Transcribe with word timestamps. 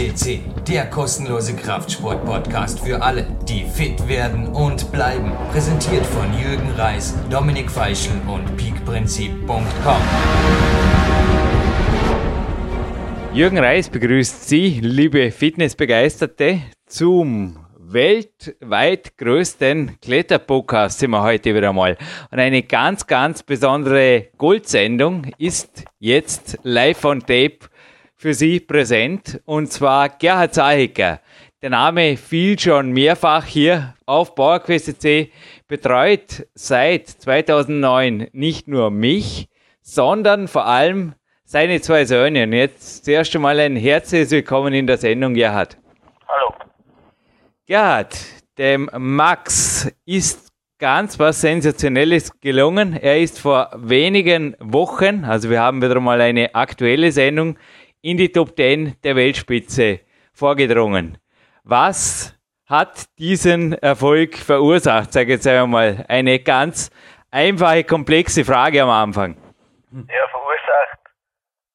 FCC, 0.00 0.40
der 0.66 0.86
kostenlose 0.86 1.54
Kraftsport-Podcast 1.54 2.80
für 2.80 3.02
alle, 3.02 3.26
die 3.46 3.64
fit 3.64 4.08
werden 4.08 4.46
und 4.46 4.90
bleiben. 4.92 5.30
Präsentiert 5.52 6.06
von 6.06 6.26
Jürgen 6.40 6.70
Reis, 6.70 7.14
Dominik 7.28 7.70
Feischl 7.70 8.12
und 8.26 8.56
peakprinzip.com. 8.56 10.02
Jürgen 13.34 13.58
Reis 13.58 13.90
begrüßt 13.90 14.48
Sie, 14.48 14.80
liebe 14.80 15.30
Fitnessbegeisterte, 15.30 16.62
zum 16.86 17.58
weltweit 17.92 19.18
größten 19.18 19.98
Kletterpodcast 20.00 21.00
sind 21.00 21.10
wir 21.10 21.22
heute 21.22 21.54
wieder 21.54 21.72
mal. 21.72 21.98
Und 22.30 22.38
eine 22.38 22.62
ganz, 22.62 23.06
ganz 23.06 23.42
besondere 23.42 24.28
Goldsendung 24.38 25.26
ist 25.38 25.84
jetzt 25.98 26.58
live 26.62 27.04
on 27.04 27.20
tape 27.20 27.69
für 28.20 28.34
Sie 28.34 28.60
präsent. 28.60 29.40
Und 29.46 29.72
zwar 29.72 30.10
Gerhard 30.10 30.52
Zahicker. 30.52 31.20
Der 31.62 31.70
Name 31.70 32.18
fiel 32.18 32.58
schon 32.58 32.92
mehrfach 32.92 33.46
hier 33.46 33.94
auf 34.04 34.34
PowerQuest.c, 34.34 35.30
betreut 35.66 36.46
seit 36.52 37.08
2009 37.08 38.28
nicht 38.32 38.68
nur 38.68 38.90
mich, 38.90 39.48
sondern 39.80 40.48
vor 40.48 40.66
allem 40.66 41.14
seine 41.44 41.80
zwei 41.80 42.04
Söhne. 42.04 42.44
Und 42.44 42.52
jetzt 42.52 43.06
zuerst 43.06 43.34
einmal 43.34 43.58
ein 43.58 43.76
herzliches 43.76 44.30
Willkommen 44.32 44.74
in 44.74 44.86
der 44.86 44.98
Sendung, 44.98 45.32
Gerhard. 45.32 45.78
Hallo. 46.28 46.54
Gerhard, 47.66 48.18
dem 48.58 48.90
Max 48.98 49.90
ist 50.04 50.50
ganz 50.78 51.18
was 51.18 51.40
Sensationelles 51.40 52.40
gelungen. 52.40 52.94
Er 52.94 53.20
ist 53.20 53.38
vor 53.38 53.70
wenigen 53.76 54.56
Wochen, 54.58 55.24
also 55.24 55.48
wir 55.50 55.60
haben 55.60 55.80
wieder 55.80 56.00
mal 56.00 56.20
eine 56.20 56.54
aktuelle 56.54 57.12
Sendung, 57.12 57.56
in 58.02 58.16
die 58.16 58.32
Top 58.32 58.56
10 58.56 59.00
der 59.02 59.16
Weltspitze 59.16 60.00
vorgedrungen. 60.32 61.18
Was 61.64 62.34
hat 62.66 63.06
diesen 63.18 63.74
Erfolg 63.74 64.36
verursacht? 64.36 65.12
Sage 65.12 65.32
jetzt 65.32 65.46
einmal 65.46 66.04
eine 66.08 66.38
ganz 66.38 66.90
einfache, 67.30 67.84
komplexe 67.84 68.44
Frage 68.44 68.82
am 68.82 68.90
Anfang. 68.90 69.36
Ja, 69.92 70.28
verursacht 70.28 71.00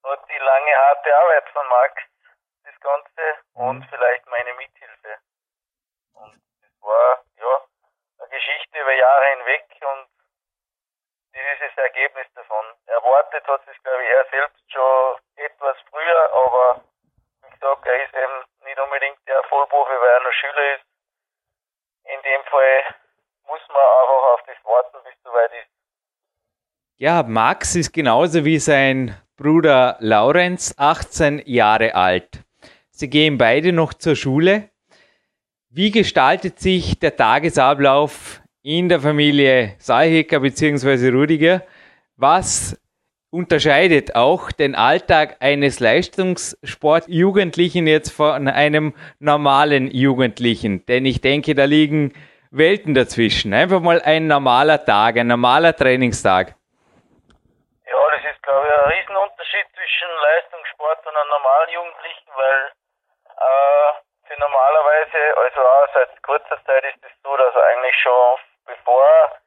hat 0.04 0.22
die 0.30 0.40
lange 0.40 0.72
harte 0.72 1.16
Arbeit 1.16 1.50
von 1.54 1.68
Max 1.68 1.94
das 2.64 2.80
Ganze 2.80 3.24
und 3.54 3.80
mhm. 3.80 3.86
vielleicht 3.90 4.26
meine 4.28 4.54
Mithilfe 4.56 5.20
war 6.82 7.24
ja 7.38 7.62
eine 8.20 8.30
Geschichte 8.30 8.80
über 8.80 8.94
Jahre 8.94 9.26
hinweg 9.38 9.65
dieses 11.46 11.78
Ergebnis 11.78 12.28
davon. 12.36 12.66
Erwartet 12.88 13.46
hat 13.48 13.62
sich, 13.66 13.78
glaube 13.84 14.04
ich, 14.04 14.10
er 14.10 14.26
selbst 14.32 14.64
schon 14.72 15.20
etwas 15.36 15.78
früher, 15.90 16.22
aber 16.34 16.82
wie 17.44 17.52
gesagt, 17.54 17.86
er 17.86 18.04
ist 18.04 18.14
eben 18.14 18.38
nicht 18.66 18.80
unbedingt 18.80 19.20
der 19.28 19.44
Vollprofi, 19.50 19.94
weil 20.02 20.12
er 20.12 20.24
noch 20.24 20.34
Schüler 20.34 20.76
ist. 20.76 20.86
In 22.06 22.22
dem 22.22 22.42
Fall 22.50 22.78
muss 23.48 23.62
man 23.70 23.86
einfach 23.86 24.24
auf 24.34 24.42
das 24.48 24.60
warten, 24.66 24.98
bis 25.04 25.14
es 25.14 25.24
soweit 25.24 25.52
ist. 25.54 25.72
Ja, 26.98 27.24
Max 27.24 27.76
ist 27.76 27.94
genauso 27.94 28.46
wie 28.46 28.60
sein 28.60 29.16
Bruder 29.38 29.98
Laurenz 30.00 30.74
18 30.78 31.44
Jahre 31.46 31.94
alt. 31.94 32.30
Sie 32.90 33.10
gehen 33.10 33.38
beide 33.38 33.74
noch 33.74 33.94
zur 33.94 34.16
Schule 34.16 34.70
wie 35.76 35.92
gestaltet 35.92 36.58
sich 36.58 37.00
der 37.00 37.18
Tagesablauf 37.18 38.42
in 38.66 38.90
der 38.90 39.00
Familie 39.00 39.76
Saalhecker 39.78 40.40
bzw. 40.40 41.10
Rudiger? 41.10 41.62
Was 42.18 42.76
unterscheidet 43.30 44.16
auch 44.16 44.52
den 44.52 44.74
Alltag 44.74 45.38
eines 45.40 45.80
Leistungssportjugendlichen 45.80 47.86
jetzt 47.86 48.10
von 48.10 48.48
einem 48.48 48.96
normalen 49.20 49.92
Jugendlichen? 49.92 50.84
Denn 50.88 51.06
ich 51.06 51.22
denke, 51.22 51.54
da 51.54 51.66
liegen 51.66 52.14
Welten 52.50 52.96
dazwischen. 52.96 53.54
Einfach 53.54 53.82
mal 53.82 54.02
ein 54.02 54.26
normaler 54.26 54.84
Tag, 54.84 55.18
ein 55.18 55.28
normaler 55.28 55.76
Trainingstag. 55.76 56.56
Ja, 57.86 58.02
das 58.18 58.26
ist, 58.34 58.42
glaube 58.42 58.66
ich, 58.66 58.74
ein 58.74 58.90
Riesenunterschied 58.98 59.68
zwischen 59.78 60.10
Leistungssport 60.10 61.06
und 61.06 61.16
einem 61.16 61.30
normalen 61.30 61.70
Jugendlichen, 61.70 62.34
weil 62.34 62.74
äh, 63.30 63.94
normalerweise, 64.40 65.38
also 65.38 65.62
auch 65.62 65.86
seit 65.94 66.10
kurzer 66.24 66.58
Zeit 66.66 66.84
ist 66.86 66.98
es 67.06 67.12
so, 67.22 67.38
dass 67.38 67.56
eigentlich 67.56 67.96
schon 68.02 68.40
bevor 68.66 69.40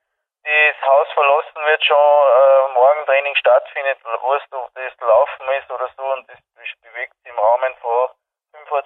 das 0.45 0.83
Haus 0.83 1.09
verlassen 1.13 1.65
wird, 1.67 1.85
schon 1.85 1.97
äh, 1.97 2.73
Morgentraining 2.73 3.35
stattfindet, 3.37 3.99
weißt 4.05 4.47
du, 4.51 4.59
ob 4.59 4.75
das 4.75 4.93
Laufen 5.01 5.49
ist 5.61 5.71
oder 5.71 5.91
so 5.97 6.03
und 6.13 6.29
das 6.29 6.39
bewegt 6.83 7.15
sich 7.23 7.31
im 7.31 7.39
Rahmen 7.39 7.75
von 7.77 8.11
5.30 8.55 8.71
Uhr 8.71 8.83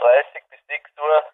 bis 0.50 0.66
6 0.66 0.90
Uhr, 0.98 1.24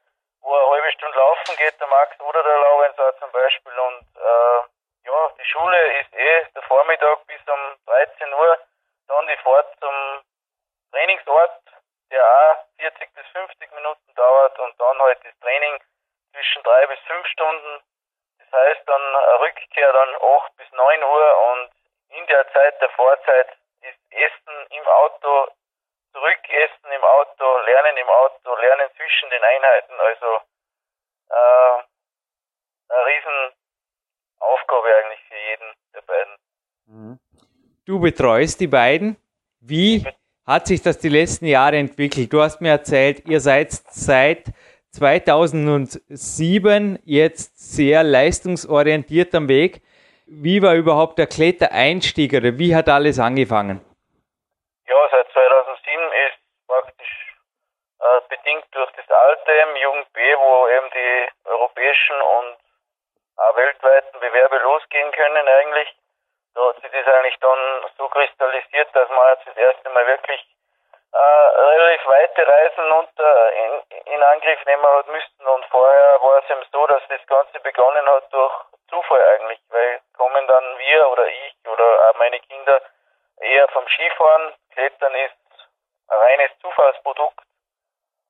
wo 0.40 0.54
eine 0.54 0.70
halbe 0.70 0.92
Stunde 0.92 1.16
laufen 1.16 1.56
geht, 1.56 1.80
der 1.80 1.86
Max 1.86 2.20
oder 2.20 2.42
der 2.42 2.58
Laurenz 2.60 2.98
auch 2.98 3.18
zum 3.20 3.32
Beispiel 3.32 3.78
und 3.78 4.06
äh, 4.16 4.60
ja, 5.08 5.30
die 5.38 5.44
Schule 5.46 6.00
ist 6.00 6.12
eh 6.14 6.44
der 6.54 6.62
Vormittag 6.62 7.26
bis 7.26 7.40
um 7.48 7.76
13 7.86 8.32
Uhr, 8.34 8.58
dann 9.06 9.26
die 9.26 9.36
Fahrt 9.38 9.74
zum 9.80 10.22
Trainingsort, 10.92 11.62
der 12.10 12.24
auch 12.24 12.64
40 12.78 13.14
bis 13.14 13.26
50 13.28 13.72
Minuten 13.72 14.14
dauert 14.14 14.58
und 14.58 14.78
dann 14.78 14.98
halt 15.00 15.18
das 15.24 15.38
Training 15.40 15.78
zwischen 16.32 16.62
drei 16.62 16.86
bis 16.86 16.98
fünf 17.06 17.26
Stunden. 17.28 17.82
Das 18.50 18.60
heißt 18.60 18.88
dann 18.88 19.14
Rückkehr 19.40 19.92
dann 19.92 20.14
8 20.16 20.56
bis 20.56 20.72
9 20.72 21.02
Uhr 21.02 21.26
und 21.52 21.70
in 22.16 22.26
der 22.26 22.46
Zeit 22.52 22.80
der 22.80 22.88
Vorzeit 22.90 23.48
ist 23.82 23.98
Essen 24.10 24.66
im 24.70 24.86
Auto, 24.86 25.48
Zurückessen 26.12 26.90
im 26.96 27.04
Auto, 27.04 27.58
Lernen 27.66 27.96
im 27.96 28.08
Auto, 28.08 28.54
Lernen 28.56 28.88
zwischen 28.96 29.30
den 29.30 29.42
Einheiten. 29.42 29.94
Also 30.00 30.40
äh, 31.28 31.82
eine 32.88 33.06
Riesenaufgabe 33.06 34.96
eigentlich 34.96 35.20
für 35.28 35.36
jeden 35.36 35.74
der 35.94 36.02
beiden. 36.02 36.36
Mhm. 36.86 37.20
Du 37.84 38.00
betreust 38.00 38.60
die 38.60 38.66
beiden. 38.66 39.16
Wie 39.60 40.06
hat 40.46 40.66
sich 40.66 40.80
das 40.82 40.98
die 40.98 41.10
letzten 41.10 41.46
Jahre 41.46 41.76
entwickelt? 41.76 42.32
Du 42.32 42.40
hast 42.40 42.60
mir 42.60 42.70
erzählt, 42.70 43.26
ihr 43.26 43.40
seid 43.40 43.72
seit 43.72 44.46
2007 44.92 46.98
jetzt 47.04 47.58
sehr 47.58 48.02
leistungsorientiert 48.02 49.34
am 49.34 49.48
Weg. 49.48 49.82
Wie 50.26 50.62
war 50.62 50.74
überhaupt 50.74 51.18
der 51.18 51.26
Klettereinstieg 51.26 52.32
oder 52.34 52.58
wie 52.58 52.74
hat 52.74 52.88
alles 52.88 53.18
angefangen? 53.18 53.84
Ja, 54.86 54.96
seit 55.10 55.30
2007 55.32 56.12
ist 56.28 56.38
praktisch 56.66 57.34
äh, 58.00 58.20
bedingt 58.28 58.66
durch 58.72 58.90
das 58.92 59.08
Alte 59.08 59.52
im 59.52 59.76
Jugend 59.76 60.12
B, 60.12 60.20
wo 60.20 60.68
eben 60.68 60.90
die 60.92 61.28
europäischen 61.48 62.16
und 62.16 62.58
auch 63.36 63.56
weltweiten 63.56 64.20
Bewerbe 64.20 64.58
losgehen 64.58 65.10
können 65.12 65.48
eigentlich 65.48 65.88
da 66.58 66.70
hat 66.70 66.82
sich 66.82 66.90
das 66.90 67.14
eigentlich 67.14 67.38
dann 67.38 67.84
so 67.96 68.08
kristallisiert, 68.08 68.88
dass 68.92 69.08
wir 69.08 69.30
jetzt 69.30 69.46
das 69.46 69.56
erste 69.56 69.90
Mal 69.90 70.04
wirklich 70.08 70.40
äh, 70.40 70.67
relativ 71.16 72.06
weite 72.06 72.46
Reisen 72.46 72.92
unter 72.92 73.52
in, 73.52 73.82
in 74.06 74.22
Angriff 74.22 74.64
nehmen 74.66 74.82
hat 74.82 75.06
müssen. 75.08 75.46
Und 75.46 75.64
vorher 75.66 76.20
war 76.22 76.42
es 76.42 76.50
eben 76.50 76.64
so, 76.72 76.86
dass 76.86 77.02
das 77.08 77.26
Ganze 77.26 77.60
begonnen 77.60 78.06
hat 78.08 78.32
durch 78.32 78.52
Zufall 78.88 79.22
eigentlich, 79.34 79.60
weil 79.68 80.00
kommen 80.16 80.46
dann 80.46 80.78
wir 80.78 81.08
oder 81.08 81.26
ich 81.26 81.54
oder 81.66 82.10
auch 82.10 82.18
meine 82.18 82.40
Kinder 82.40 82.80
eher 83.40 83.68
vom 83.68 83.86
Skifahren. 83.88 84.54
Klettern 84.72 85.14
ist 85.14 85.36
ein 86.08 86.18
reines 86.18 86.50
Zufallsprodukt. 86.60 87.40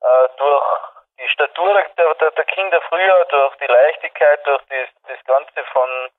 Äh, 0.01 0.29
durch 0.37 0.65
die 1.19 1.29
Statur 1.29 1.83
der, 1.97 2.13
der, 2.15 2.31
der 2.31 2.45
Kinder 2.45 2.81
früher, 2.87 3.25
durch 3.25 3.55
die 3.57 3.67
Leichtigkeit, 3.67 4.45
durch 4.45 4.61
das, 4.69 4.89
das 5.07 5.25
Ganze 5.25 5.63
von 5.73 6.09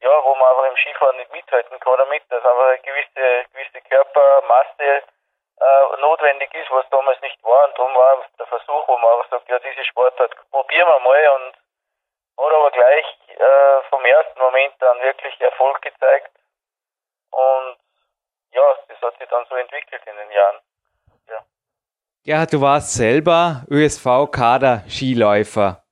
ja, 0.00 0.24
wo 0.24 0.34
man 0.36 0.48
aber 0.48 0.68
im 0.68 0.76
Skifahren 0.76 1.16
nicht 1.16 1.32
mithalten 1.32 1.80
kann 1.80 1.98
damit, 1.98 2.22
dass 2.30 2.44
einfach 2.44 2.68
eine 2.68 2.78
gewisse, 2.78 3.44
gewisse 3.52 3.80
Körpermasse 3.88 5.02
äh, 5.60 6.00
notwendig 6.00 6.52
ist, 6.54 6.70
was 6.70 6.88
damals 6.90 7.20
nicht 7.20 7.42
war. 7.42 7.68
Und 7.68 7.76
darum 7.76 7.92
war 7.94 8.24
der 8.38 8.46
Versuch, 8.46 8.86
wo 8.86 8.96
man 8.98 9.12
auch 9.12 9.26
sagt, 9.30 9.48
ja, 9.48 9.58
diese 9.58 9.84
Sportart 9.84 10.32
probieren 10.50 10.88
wir 10.88 11.00
mal 11.00 11.28
und 11.36 11.54
hat 12.38 12.52
aber 12.52 12.70
gleich 12.70 13.04
äh, 13.36 13.82
vom 13.90 14.04
ersten 14.04 14.38
Moment 14.38 14.80
an 14.82 15.00
wirklich 15.02 15.40
Erfolg 15.40 15.82
gezeigt. 15.82 16.30
Und 17.30 17.76
ja, 18.52 18.62
das 18.88 19.02
hat 19.02 19.18
sich 19.18 19.28
dann 19.28 19.44
so 19.48 19.56
entwickelt 19.56 20.02
in 20.06 20.16
den 20.16 20.30
Jahren. 20.30 20.60
Ja, 21.28 21.44
ja 22.22 22.46
du 22.46 22.60
warst 22.60 22.94
selber 22.94 23.64
ÖSV-Kader-Skiläufer. 23.68 25.82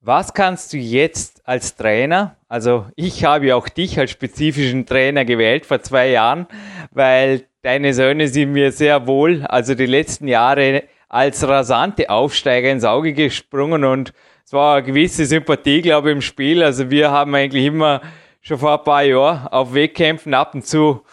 Was 0.00 0.32
kannst 0.32 0.72
du 0.72 0.76
jetzt 0.76 1.44
als 1.46 1.76
Trainer, 1.76 2.36
also 2.48 2.86
ich 2.94 3.24
habe 3.24 3.46
ja 3.46 3.56
auch 3.56 3.68
dich 3.68 3.98
als 3.98 4.12
spezifischen 4.12 4.86
Trainer 4.86 5.24
gewählt 5.24 5.66
vor 5.66 5.80
zwei 5.80 6.06
Jahren, 6.06 6.46
weil 6.92 7.48
deine 7.68 7.92
Söhne 7.92 8.28
sind 8.28 8.52
mir 8.52 8.72
sehr 8.72 9.06
wohl, 9.06 9.44
also 9.46 9.74
die 9.74 9.84
letzten 9.84 10.26
Jahre 10.26 10.84
als 11.10 11.46
rasante 11.46 12.08
Aufsteiger 12.08 12.70
ins 12.70 12.82
Auge 12.86 13.12
gesprungen 13.12 13.84
und 13.84 14.14
es 14.42 14.54
war 14.54 14.76
eine 14.76 14.86
gewisse 14.86 15.26
Sympathie, 15.26 15.82
glaube 15.82 16.08
ich, 16.08 16.14
im 16.16 16.22
Spiel. 16.22 16.62
Also 16.62 16.90
wir 16.90 17.10
haben 17.10 17.34
eigentlich 17.34 17.66
immer 17.66 18.00
schon 18.40 18.56
vor 18.56 18.78
ein 18.78 18.84
paar 18.84 19.02
Jahren 19.02 19.48
auf 19.48 19.74
Wettkämpfen 19.74 20.32
ab 20.32 20.54
und 20.54 20.62
zu 20.62 21.04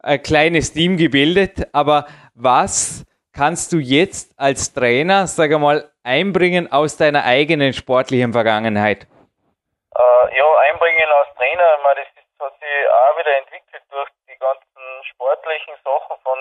ein 0.00 0.22
kleines 0.22 0.72
Team 0.72 0.96
gebildet. 0.96 1.66
Aber 1.72 2.06
was 2.36 3.04
kannst 3.32 3.72
du 3.72 3.78
jetzt 3.78 4.38
als 4.38 4.72
Trainer, 4.72 5.26
sag 5.26 5.50
mal, 5.58 5.90
einbringen 6.04 6.70
aus 6.70 6.96
deiner 6.96 7.24
eigenen 7.24 7.72
sportlichen 7.72 8.32
Vergangenheit? 8.32 9.08
Äh, 9.96 10.38
ja, 10.38 10.46
einbringen 10.70 11.08
als 11.20 11.34
Trainer, 11.36 11.66
meine, 11.82 12.02
das 12.06 12.22
ist, 12.22 12.40
hat 12.40 12.54
sich 12.54 12.68
auch 12.86 13.18
wieder 13.18 13.36
entwickelt 13.38 13.82
durch 13.90 14.08
die 14.30 14.38
ganzen 14.38 14.77
sportlichen 15.08 15.74
Sachen 15.84 16.18
von 16.22 16.38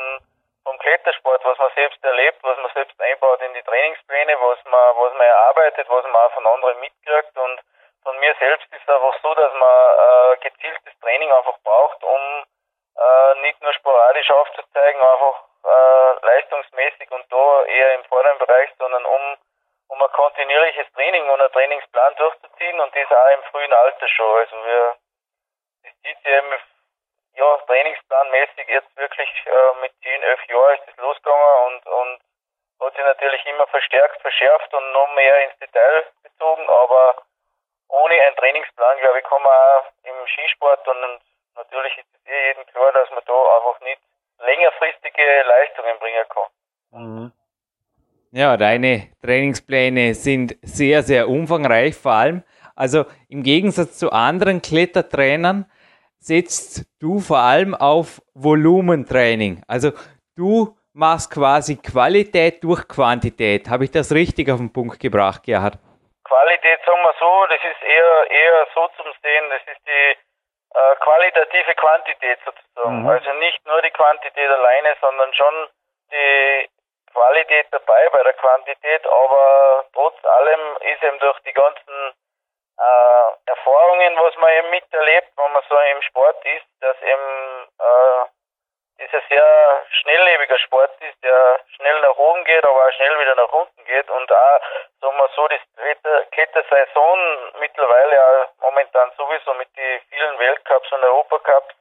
vom 0.68 0.78
Klettersport, 0.80 1.46
was 1.46 1.58
man 1.58 1.72
selbst 1.76 2.04
erlebt, 2.04 2.44
was 2.44 2.58
man 2.58 2.70
selbst 2.74 3.00
einbaut 3.00 3.42
in 3.42 3.54
die 3.54 3.64
Trainingspläne, 3.64 4.36
was 4.42 4.60
man, 4.66 4.96
was 4.98 5.14
man 5.14 5.26
erarbeitet, 5.26 5.88
was 5.88 6.04
man 6.04 6.16
auch 6.16 6.34
von 6.34 6.46
anderen 6.46 6.80
mitkriegt 6.82 7.38
und 7.38 7.62
von 8.04 8.20
mir 8.20 8.36
selbst 8.40 8.68
ist 8.74 8.82
es 8.84 8.94
einfach 8.94 9.18
so, 9.24 9.34
dass 9.36 9.54
man 9.54 9.78
äh, 9.96 10.38
gezieltes 10.38 11.00
Training 11.00 11.32
einfach 11.32 11.58
braucht, 11.64 12.04
um 12.04 12.44
äh, 12.98 13.42
nicht 13.42 13.62
nur 13.62 13.74
sporadisch 13.74 14.30
aufzuzeigen, 14.30 15.02
einfach 15.02 15.44
äh, 15.64 16.26
leistungsmäßig 16.26 17.12
und 17.12 17.26
da 17.32 17.64
eher 17.66 17.96
im 17.96 18.04
vorderen 18.06 18.38
Bereich, 18.38 18.70
sondern 18.78 19.06
um, 19.06 19.38
um 19.88 20.02
ein 20.02 20.12
kontinuierliches 20.12 20.92
Training 20.94 21.30
und 21.30 21.40
einen 21.40 21.52
Trainingsplan 21.54 22.16
durchzuziehen 22.16 22.80
und 22.80 22.94
das 22.94 23.12
auch 23.12 23.34
im 23.34 23.44
frühen 23.52 23.74
Alter 23.74 24.08
schon. 24.10 24.38
Also 24.38 24.56
wir, 24.66 24.96
das 25.84 25.94
zieht 26.04 26.18
sich 26.24 26.34
eben 26.34 26.60
ja, 27.38 27.58
trainingsplanmäßig 27.68 28.68
jetzt 28.68 28.98
wirklich 28.98 29.30
äh, 29.46 29.82
mit 29.82 29.94
10, 30.02 30.24
11 30.24 30.40
Jahren 30.50 30.74
ist 30.82 30.90
es 30.90 30.98
losgegangen 30.98 31.54
und, 31.68 31.86
und 31.86 32.20
hat 32.82 32.94
sich 32.96 33.06
natürlich 33.06 33.46
immer 33.46 33.68
verstärkt, 33.68 34.22
verschärft 34.22 34.74
und 34.74 34.92
noch 34.92 35.14
mehr 35.14 35.46
ins 35.46 35.58
Detail 35.60 36.06
bezogen, 36.24 36.68
aber 36.68 37.22
ohne 37.90 38.14
einen 38.22 38.36
Trainingsplan, 38.36 39.00
glaube 39.00 39.20
ich, 39.20 39.26
kann 39.26 39.42
man 39.42 39.52
auch 39.54 39.86
im 40.04 40.28
Skisport 40.28 40.88
und 40.88 41.22
natürlich 41.56 41.98
ist 41.98 42.10
es 42.14 42.26
eh 42.28 42.48
jedem 42.50 42.66
klar, 42.68 42.92
dass 42.94 43.10
man 43.12 43.24
da 43.26 43.38
einfach 43.58 43.80
nicht 43.82 44.02
längerfristige 44.40 45.24
Leistungen 45.48 45.98
bringen 46.00 46.26
kann. 46.30 46.50
Mhm. 46.92 47.32
Ja, 48.32 48.58
deine 48.58 49.10
Trainingspläne 49.22 50.14
sind 50.14 50.58
sehr, 50.62 51.02
sehr 51.02 51.30
umfangreich, 51.30 51.96
vor 51.96 52.12
allem. 52.12 52.44
Also 52.76 53.06
im 53.30 53.42
Gegensatz 53.42 53.98
zu 53.98 54.12
anderen 54.12 54.62
Klettertrainern 54.62 55.66
setzt 56.20 56.86
du 57.00 57.20
vor 57.20 57.40
allem 57.40 57.76
auf 57.76 58.22
Volumentraining. 58.34 59.64
Also 59.68 59.92
du 60.36 60.76
machst 60.94 61.32
quasi 61.32 61.78
Qualität 61.78 62.64
durch 62.64 62.88
Quantität. 62.88 63.70
Habe 63.70 63.86
ich 63.86 63.92
das 63.92 64.12
richtig 64.12 64.50
auf 64.52 64.58
den 64.58 64.74
Punkt 64.74 65.00
gebracht, 65.00 65.44
Gerhard? 65.44 65.78
Qualität, 66.24 66.80
sagen 66.86 67.02
wir 67.04 67.16
so, 67.20 67.46
das 67.48 67.62
ist 67.64 67.82
eher, 67.84 68.32
eher 68.32 68.68
so 68.74 68.90
zum 68.98 69.08
Sehen, 69.22 69.46
das 69.50 69.62
ist 69.72 69.82
die 69.88 70.18
äh, 70.76 70.96
qualitative 71.00 71.74
Quantität 71.76 72.40
sozusagen. 72.44 73.04
Mhm. 73.04 73.10
Also 73.10 73.32
nicht 73.34 73.66
nur 73.66 73.82
die 73.82 73.92
Quantität 73.92 74.50
alleine, 74.50 74.96
sondern 75.00 75.34
schon 75.34 75.56
die 76.12 76.70
Qualität 77.14 77.68
dabei 77.72 78.10
bei 78.12 78.24
der 78.24 78.34
Quantität, 78.34 79.06
aber 79.08 79.86
trotz 79.94 80.18
allem 80.26 80.78
ist 80.82 81.04
eben 81.04 81.20
durch 81.20 81.40
die 81.48 81.54
ganzen 81.54 82.14
äh, 82.80 83.50
Erfahrungen, 83.50 84.18
was 84.20 84.36
man 84.38 84.52
eben 84.54 84.70
miterlebt, 84.70 85.30
wenn 85.36 85.52
man 85.52 85.64
so 85.70 85.80
im 85.80 86.02
Sport 86.04 86.46
ist, 86.46 86.66
dass 86.82 87.02
eben 87.02 87.68
äh, 87.80 88.26
dieser 89.00 89.22
sehr 89.30 89.86
schnelllebiger 90.02 90.58
Sport 90.60 90.92
ist, 91.02 91.24
der 91.24 91.60
schnell 91.76 92.00
nach 92.02 92.18
oben 92.18 92.44
geht, 92.46 92.66
aber 92.66 92.88
auch 92.88 92.92
schnell 92.94 93.20
wieder 93.20 93.36
nach 93.36 93.52
unten 93.52 93.86
geht 93.86 94.10
und 94.10 94.32
auch, 94.32 94.62
sagen 95.02 95.18
wir 95.18 95.30
so, 95.36 95.48
die 95.48 95.60
Klettersaison 96.32 97.20
mittlerweile 97.60 98.24
auch 98.24 98.62
momentan 98.62 99.12
sowieso 99.18 99.54
mit 99.54 99.70
den 99.78 100.02
vielen 100.10 100.40
Weltcups 100.40 100.92
und 100.92 101.04
Europacups 101.04 101.76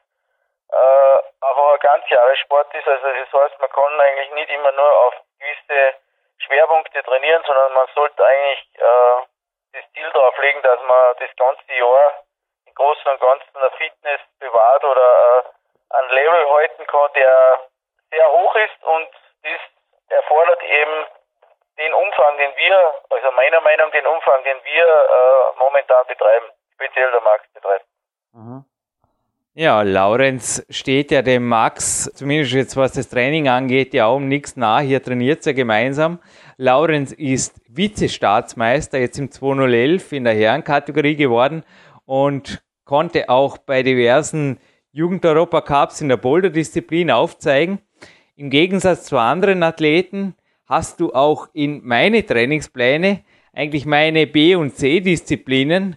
äh, 0.73 1.19
aber 1.41 1.75
ein 1.75 1.81
Ganzjahressport 1.81 2.75
ist, 2.75 2.89
also 2.89 3.07
das 3.07 3.41
heißt, 3.41 3.61
man 3.61 3.71
kann 3.71 4.01
eigentlich 4.01 4.31
nicht 4.33 4.51
immer 4.51 4.73
nur 4.73 5.07
auf 5.07 5.15
gewisse 5.39 5.95
Schwerpunkte 6.39 7.03
trainieren, 7.05 7.43
sondern 7.47 7.73
man 7.73 7.87
sollte 7.95 8.25
eigentlich 8.25 8.69
äh, 8.75 9.27
das 9.77 9.85
Ziel 9.93 10.11
darauf 10.13 10.37
legen, 10.39 10.63
dass 10.63 10.81
man 10.89 11.15
das 11.21 11.31
ganze 11.37 11.73
Jahr 11.73 12.25
im 12.67 12.75
Großen 12.75 13.11
und 13.13 13.21
Ganzen 13.21 13.57
eine 13.57 13.71
Fitness 13.77 14.21
bewahrt 14.41 14.85
oder 14.85 15.45
äh, 15.45 15.97
ein 15.97 16.09
Level 16.11 16.51
halten 16.51 16.87
kann, 16.87 17.13
der 17.15 17.61
sehr 18.11 18.33
hoch 18.33 18.55
ist 18.57 18.83
und 18.85 19.09
das 19.43 19.61
erfordert 20.09 20.63
eben 20.63 21.07
den 21.79 21.93
Umfang, 21.93 22.39
den 22.39 22.57
wir, 22.57 22.95
also 23.11 23.31
meiner 23.33 23.61
Meinung 23.61 23.87
nach 23.87 23.93
den 23.93 24.07
Umfang, 24.07 24.43
den 24.45 24.57
wir 24.65 24.87
äh, 24.87 25.59
momentan 25.59 26.07
betreiben, 26.07 26.47
speziell 26.75 27.11
der 27.13 27.21
Max 27.21 27.45
betreibt. 27.53 27.85
Mhm. 28.33 28.65
Ja, 29.59 29.81
Laurenz 29.83 30.67
steht 30.69 31.11
ja 31.11 31.23
dem 31.23 31.49
Max, 31.49 32.13
zumindest 32.15 32.53
jetzt 32.53 32.77
was 32.77 32.93
das 32.93 33.09
Training 33.09 33.49
angeht, 33.49 33.95
ja 33.95 34.07
um 34.07 34.29
nichts 34.29 34.57
nach. 34.57 34.81
Hier 34.81 35.03
trainiert 35.03 35.47
er 35.47 35.55
gemeinsam. 35.55 36.21
Laurenz 36.59 37.13
ist 37.13 37.61
Vizestaatsmeister 37.69 38.99
jetzt 38.99 39.19
im 39.19 39.31
2011 39.31 40.13
in 40.13 40.25
der 40.25 40.35
Herrenkategorie 40.35 41.15
geworden 41.15 41.65
und 42.07 42.63
konnte 42.85 43.29
auch 43.29 43.59
bei 43.59 43.83
diversen 43.83 44.59
Jugend-Europa-Cups 44.93 46.01
in 46.01 46.09
der 46.09 46.17
Boulder-Disziplin 46.17 47.11
aufzeigen. 47.11 47.81
Im 48.37 48.49
Gegensatz 48.49 49.05
zu 49.05 49.19
anderen 49.19 49.63
Athleten 49.63 50.35
hast 50.65 51.01
du 51.01 51.13
auch 51.13 51.49
in 51.53 51.85
meine 51.85 52.25
Trainingspläne 52.25 53.21
eigentlich 53.53 53.85
meine 53.85 54.27
B- 54.27 54.55
und 54.55 54.75
C-Disziplinen 54.75 55.97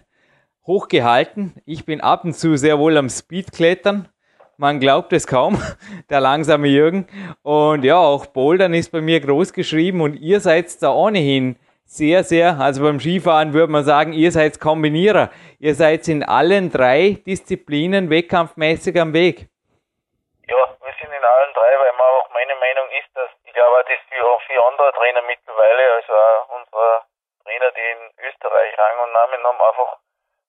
hochgehalten. 0.66 1.54
Ich 1.64 1.86
bin 1.86 2.02
ab 2.02 2.24
und 2.24 2.34
zu 2.34 2.58
sehr 2.58 2.78
wohl 2.78 2.98
am 2.98 3.08
Speedklettern. 3.08 4.08
Man 4.60 4.78
glaubt 4.78 5.14
es 5.14 5.26
kaum, 5.26 5.56
der 6.10 6.20
langsame 6.20 6.68
Jürgen. 6.68 7.08
Und 7.42 7.82
ja, 7.82 7.96
auch 7.96 8.26
Bouldern 8.26 8.74
ist 8.74 8.92
bei 8.92 9.00
mir 9.00 9.18
groß 9.18 9.54
geschrieben 9.54 10.02
und 10.02 10.16
ihr 10.16 10.38
seid 10.40 10.66
da 10.82 10.92
ohnehin 10.92 11.56
sehr, 11.86 12.24
sehr, 12.24 12.60
also 12.60 12.84
beim 12.84 13.00
Skifahren 13.00 13.54
würde 13.54 13.72
man 13.72 13.84
sagen, 13.84 14.12
ihr 14.12 14.30
seid 14.30 14.60
Kombinierer. 14.60 15.30
Ihr 15.60 15.74
seid 15.74 16.06
in 16.08 16.22
allen 16.22 16.70
drei 16.70 17.16
Disziplinen 17.24 18.10
wettkampfmäßig 18.10 19.00
am 19.00 19.14
Weg. 19.14 19.48
Ja, 20.46 20.60
wir 20.84 20.94
sind 21.00 21.08
in 21.08 21.24
allen 21.24 21.52
drei, 21.56 21.72
weil 21.80 21.92
man 21.96 22.06
auch 22.20 22.28
meine 22.34 22.54
Meinung 22.60 22.84
ist, 23.00 23.08
dass 23.16 23.30
ich 23.42 23.54
glaube, 23.54 23.80
das 23.88 23.96
für 24.12 24.26
auch 24.28 24.42
viele 24.46 24.60
andere 24.60 24.92
Trainer 24.92 25.22
mittlerweile, 25.22 25.82
also 25.96 26.12
auch 26.12 26.60
unsere 26.60 27.00
Trainer, 27.44 27.72
die 27.72 27.88
in 27.96 28.28
Österreich 28.28 28.76
Rang 28.76 29.08
und 29.08 29.12
Namen 29.14 29.40
haben, 29.40 29.56
einfach 29.56 29.96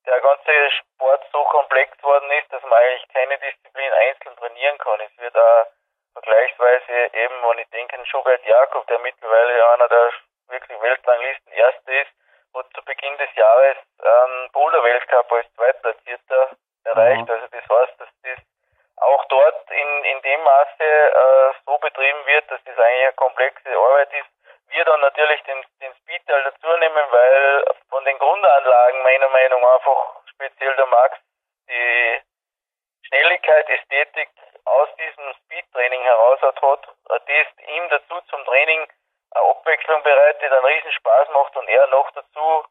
der 0.06 0.20
ganze 0.22 0.72
Sport 0.72 1.24
so 1.32 1.44
komplex 1.46 2.02
worden 2.04 2.30
ist, 2.32 2.52
dass 2.52 2.64
man 2.64 2.74
eigentlich 2.74 3.08
keine 3.14 3.38
Disziplin 3.38 3.92
einzeln 3.94 4.36
trainieren 4.38 4.78
kann. 4.80 5.00
Es 5.02 5.18
wird 5.18 5.38
auch 5.38 5.68
vergleichsweise 6.14 7.10
eben, 7.14 7.36
wenn 7.44 7.60
ich 7.60 7.70
denke 7.70 7.98
an 7.98 8.06
Schubert 8.06 8.44
Jakob, 8.46 8.88
der 8.88 9.00
mittlerweile 9.00 9.74
einer 9.74 9.88
der 9.88 10.12
wirklich 10.50 10.82
Weltranglisten 10.82 11.54
Erste 11.54 11.94
ist, 11.94 12.12
hat 12.54 12.66
zu 12.76 12.84
Beginn 12.84 13.18
des 13.18 13.34
Jahres 13.36 13.78
einen 14.00 14.52
Boulder-Weltcup 14.52 15.32
als 15.32 15.54
Zweitplatzierter 15.54 16.50
erreicht. 16.84 17.28
Mhm. 17.28 17.34
Also 17.34 17.48
das 17.48 17.70
heißt, 17.70 18.00
dass 18.02 18.10
das 18.24 18.40
auch 18.98 19.26
dort 19.26 19.72
in, 19.72 20.04
in 20.04 20.22
dem 20.22 20.44
Maße 20.44 20.84
äh, 20.84 21.54
so 21.66 21.78
betrieben 21.78 22.26
wird, 22.26 22.52
dass 22.52 22.64
das 22.64 22.78
eigentlich 22.78 23.04
eine 23.04 23.14
komplexe 23.14 23.70
Arbeit 23.70 24.14
ist, 24.14 24.30
wir 24.72 24.86
dann 24.86 25.02
natürlich 25.02 25.42
den, 25.44 25.64
den 25.82 25.94
Speedteil 25.96 26.44
dazu 26.44 26.68
nehmen, 26.78 27.06
weil 27.12 27.66
von 27.90 28.04
den 28.06 28.18
Grundanlagen 28.18 29.04
meiner 29.04 29.30
Meinung 29.30 29.62
nach 29.62 29.76
einfach 29.76 30.22
speziell 30.28 30.76
der 30.76 30.86
Max 30.88 31.18
die 31.70 32.22
Schnelligkeit, 33.08 33.70
Ästhetik 33.70 34.30
aus 34.66 34.90
diesem 34.96 35.34
Speedtraining 35.44 36.02
heraus 36.02 36.42
hat, 36.42 36.62
das 36.62 37.68
ihm 37.68 37.90
dazu 37.90 38.22
zum 38.30 38.46
Training 38.46 38.88
eine 39.32 39.50
Abwechslung 39.50 40.04
bereitet, 40.04 40.52
einen 40.52 40.66
riesen 40.66 40.92
Spaß 40.92 41.30
macht 41.30 41.56
und 41.56 41.68
er 41.70 41.88
noch 41.88 42.12
dazu 42.12 42.66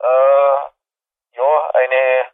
äh, 0.00 1.36
ja 1.36 1.70
eine 1.74 2.26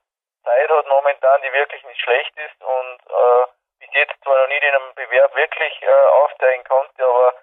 Zeit 0.45 0.71
hat 0.71 0.87
momentan, 0.87 1.43
die 1.43 1.53
wirklich 1.53 1.83
nicht 1.85 2.01
schlecht 2.01 2.37
ist 2.37 2.63
und 2.63 3.01
äh, 3.09 3.47
bis 3.81 3.89
jetzt 3.93 4.23
zwar 4.23 4.39
noch 4.41 4.49
nicht 4.49 4.63
in 4.63 4.75
einem 4.75 4.95
Bewerb 4.95 5.35
wirklich 5.35 5.83
äh, 5.83 6.07
aufsteigen 6.23 6.65
konnte, 6.65 7.05
aber 7.05 7.35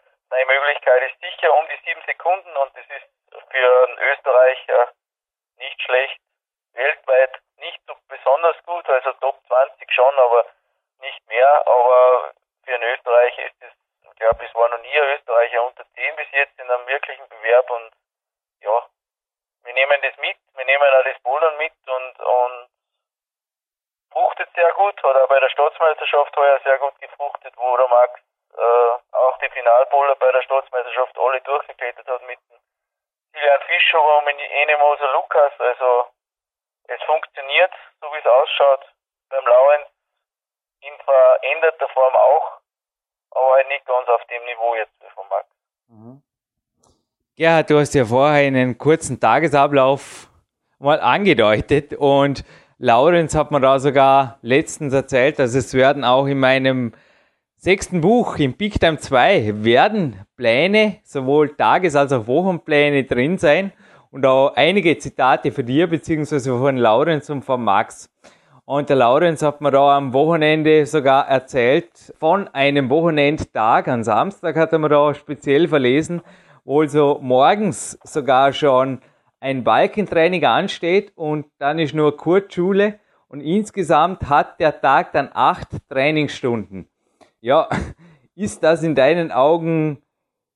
Möglichkeit 0.72 1.12
ist 1.12 1.20
sicher 1.20 1.54
um 1.54 1.68
die 1.68 1.80
sieben 1.84 2.02
Sekunden 2.06 2.56
und 2.56 2.72
das 2.78 2.86
ist 2.86 3.52
für 3.52 3.88
einen 3.88 3.98
Österreicher 3.98 4.94
nicht 5.58 5.82
schlecht. 5.82 6.18
Weltweit 6.74 7.42
nicht 7.58 7.82
so 7.86 7.96
besonders 8.08 8.56
gut, 8.64 8.88
also 8.88 9.12
Top 9.20 9.38
20 9.48 9.92
schon, 9.92 10.16
aber 10.18 10.46
nicht 11.02 11.28
mehr. 11.28 11.68
Aber 11.68 12.34
für 12.64 12.76
einen 12.76 12.84
Österreicher 12.84 13.46
ist 13.48 13.56
es, 13.60 13.74
ich 14.04 14.16
glaube, 14.16 14.46
es 14.46 14.56
war 14.56 14.70
noch 14.70 14.80
nie 14.80 14.98
ein 14.98 15.10
Österreicher 15.16 15.64
unter 15.66 15.86
10 15.94 16.16
bis 16.16 16.32
jetzt 16.32 16.58
in 16.58 16.72
einem 16.72 16.88
wirklichen 16.88 17.28
Bewerb 17.28 17.70
und 17.70 17.92
ja, 18.62 18.86
wir 19.64 19.74
nehmen 19.74 20.02
das 20.02 20.16
mit, 20.18 20.38
wir 20.56 20.66
nehmen 20.66 20.84
auch 20.84 21.04
das 21.04 21.20
Bouldern 21.22 21.58
mit 21.58 21.74
und, 21.86 22.20
und 22.20 22.70
fruchtet 24.12 24.50
sehr 24.56 24.72
gut, 24.74 25.04
hat 25.04 25.16
auch 25.18 25.28
bei 25.28 25.40
der 25.40 25.50
Staatsmeisterschaft 25.50 26.38
heuer 26.38 26.60
sehr 26.64 26.80
gut 26.80 26.98
gefruchtet, 27.02 27.54
wo 27.58 27.76
der 27.76 27.88
Max 27.90 28.22
Finalbowler 29.54 30.16
bei 30.16 30.32
der 30.32 30.42
Staatsmeisterschaft 30.44 31.18
alle 31.18 31.42
durchgeklettert 31.42 32.08
hat 32.08 32.22
mit 32.28 32.40
Kilian 33.34 33.62
Fischer 33.68 34.02
und 34.18 34.26
mit 34.26 34.36
Enemoser 34.40 35.12
Lukas. 35.14 35.54
Also 35.60 36.08
es 36.88 37.02
funktioniert, 37.04 37.72
so 38.02 38.08
wie 38.14 38.20
es 38.20 38.26
ausschaut. 38.26 38.86
Beim 39.30 39.46
Lauens 39.46 39.88
in 40.82 40.94
veränderter 41.06 41.88
Form 41.90 42.16
auch, 42.16 42.60
aber 43.32 43.54
halt 43.54 43.68
nicht 43.68 43.86
ganz 43.86 44.08
auf 44.10 44.26
dem 44.26 44.44
Niveau 44.46 44.76
jetzt 44.76 44.92
von 45.14 45.28
Max. 45.30 45.48
Mhm. 45.88 46.24
Gerhard, 47.38 47.70
du 47.70 47.80
hast 47.80 47.94
ja 47.94 48.06
vorher 48.06 48.48
einen 48.48 48.78
kurzen 48.78 49.20
Tagesablauf 49.20 50.28
mal 50.80 51.00
angedeutet 51.00 51.94
und 51.94 52.44
Laurenz 52.78 53.36
hat 53.36 53.52
mir 53.52 53.62
da 53.62 53.80
sogar 53.80 54.40
letztens 54.42 54.94
erzählt, 54.94 55.38
dass 55.38 55.54
es 55.54 55.74
werden 55.74 56.04
auch 56.04 56.26
in 56.26 56.40
meinem 56.40 56.94
sechsten 57.64 58.02
Buch, 58.02 58.40
im 58.40 58.54
Big 58.54 58.80
Time 58.80 58.98
2, 58.98 59.64
werden 59.64 60.16
Pläne, 60.36 60.96
sowohl 61.04 61.56
Tages- 61.56 61.96
als 61.96 62.12
auch 62.12 62.26
Wochenpläne 62.26 63.04
drin 63.04 63.38
sein 63.38 63.72
und 64.10 64.26
auch 64.26 64.56
einige 64.56 64.98
Zitate 64.98 65.52
für 65.52 65.64
dir, 65.64 65.86
beziehungsweise 65.86 66.58
von 66.58 66.76
Laurenz 66.78 67.30
und 67.30 67.46
von 67.46 67.64
Max. 67.64 68.10
Und 68.66 68.90
der 68.90 68.96
Laurenz 68.96 69.44
hat 69.44 69.62
mir 69.62 69.70
da 69.70 69.96
am 69.96 70.12
Wochenende 70.12 70.88
sogar 70.88 71.28
erzählt 71.28 71.92
von 72.18 72.48
einem 72.48 72.90
Wochenendtag. 72.90 73.88
Am 73.88 74.02
Samstag 74.02 74.56
hat 74.56 74.74
er 74.74 74.80
mir 74.80 74.90
da 74.90 75.14
speziell 75.14 75.68
verlesen, 75.68 76.24
wo 76.66 76.82
also 76.82 77.20
morgens 77.22 78.00
sogar 78.04 78.54
schon 78.54 79.02
ein 79.40 79.64
Balkentraining 79.64 80.46
ansteht 80.46 81.12
und 81.16 81.46
dann 81.60 81.78
ist 81.78 81.94
nur 81.94 82.18
Kurzschule 82.18 83.00
und 83.28 83.42
insgesamt 83.42 84.30
hat 84.30 84.60
der 84.60 84.82
Tag 84.82 85.12
dann 85.12 85.30
acht 85.32 85.70
Trainingsstunden. 85.90 86.88
Ja, 87.42 87.68
ist 88.36 88.64
das 88.64 88.84
in 88.84 88.96
deinen 88.96 89.32
Augen 89.32 90.02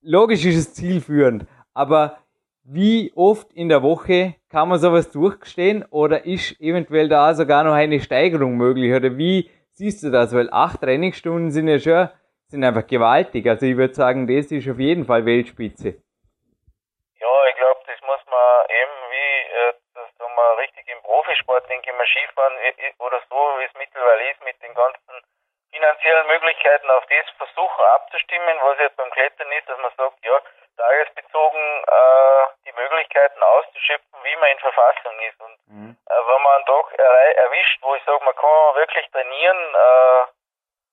logisch 0.01 0.45
ist 0.45 0.57
es 0.57 0.73
zielführend, 0.73 1.45
aber 1.73 2.17
wie 2.63 3.11
oft 3.15 3.51
in 3.53 3.69
der 3.69 3.83
Woche 3.83 4.35
kann 4.49 4.69
man 4.69 4.79
sowas 4.79 5.11
durchstehen 5.11 5.83
oder 5.89 6.25
ist 6.25 6.59
eventuell 6.61 7.09
da 7.09 7.33
sogar 7.33 7.63
noch 7.63 7.73
eine 7.73 7.99
Steigerung 7.99 8.55
möglich 8.55 8.93
oder 8.93 9.17
wie 9.17 9.49
siehst 9.71 10.03
du 10.03 10.11
das? 10.11 10.33
Weil 10.33 10.49
acht 10.51 10.81
Trainingsstunden 10.81 11.51
sind 11.51 11.67
ja 11.67 11.79
schon, 11.79 12.09
sind 12.47 12.63
einfach 12.63 12.87
gewaltig. 12.87 13.47
Also 13.47 13.65
ich 13.65 13.77
würde 13.77 13.93
sagen, 13.93 14.27
das 14.27 14.51
ist 14.51 14.69
auf 14.69 14.79
jeden 14.79 15.05
Fall 15.05 15.25
Weltspitze. 15.25 15.95
Profisport, 21.25 21.69
denke 21.69 21.89
ich 21.89 21.97
mal, 21.97 22.05
Skifahren 22.07 22.53
oder 22.99 23.21
so, 23.29 23.35
wie 23.35 23.65
es 23.65 23.73
mittlerweile 23.77 24.31
ist, 24.31 24.43
mit 24.43 24.61
den 24.61 24.73
ganzen 24.73 25.15
finanziellen 25.75 26.27
Möglichkeiten 26.27 26.89
auf 26.89 27.05
das 27.07 27.29
versuchen 27.37 27.85
abzustimmen, 27.85 28.57
was 28.61 28.79
jetzt 28.79 28.95
beim 28.95 29.11
Klettern 29.11 29.51
ist, 29.51 29.67
dass 29.67 29.77
man 29.79 29.91
sagt, 29.97 30.23
ja, 30.23 30.39
tagesbezogen 30.77 31.83
äh, 31.83 32.47
die 32.65 32.71
Möglichkeiten 32.71 33.43
auszuschöpfen, 33.43 34.19
wie 34.23 34.35
man 34.37 34.51
in 34.51 34.59
Verfassung 34.59 35.19
ist. 35.19 35.39
Und 35.41 35.57
mhm. 35.67 35.97
äh, 36.07 36.13
wenn 36.13 36.41
man 36.41 36.55
einen 36.55 36.65
Tag 36.65 36.85
er 36.97 37.37
erwischt, 37.37 37.79
wo 37.81 37.95
ich 37.95 38.03
sage, 38.05 38.23
man 38.23 38.35
kann 38.35 38.75
wirklich 38.75 39.09
trainieren 39.11 39.57
äh, 39.75 40.23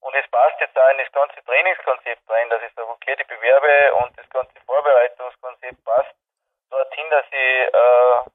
und 0.01 0.15
es 0.17 0.29
passt 0.31 0.61
jetzt 0.61 0.77
auch 0.77 0.91
in 0.91 0.99
das 0.99 1.13
ganze 1.13 1.45
Trainingskonzept 1.45 2.29
rein, 2.29 2.51
dass 2.51 2.63
ich 2.63 2.75
sage, 2.75 2.89
okay, 2.89 3.15
die 3.17 3.25
Bewerbe 3.25 3.95
und 4.03 4.19
das 4.19 4.29
ganze 4.31 4.59
Vorbereitungskonzept 4.67 5.85
passt 5.85 6.15
dorthin, 6.71 7.11
dass 7.11 7.27
ich 7.31 7.75
äh, 7.75 8.31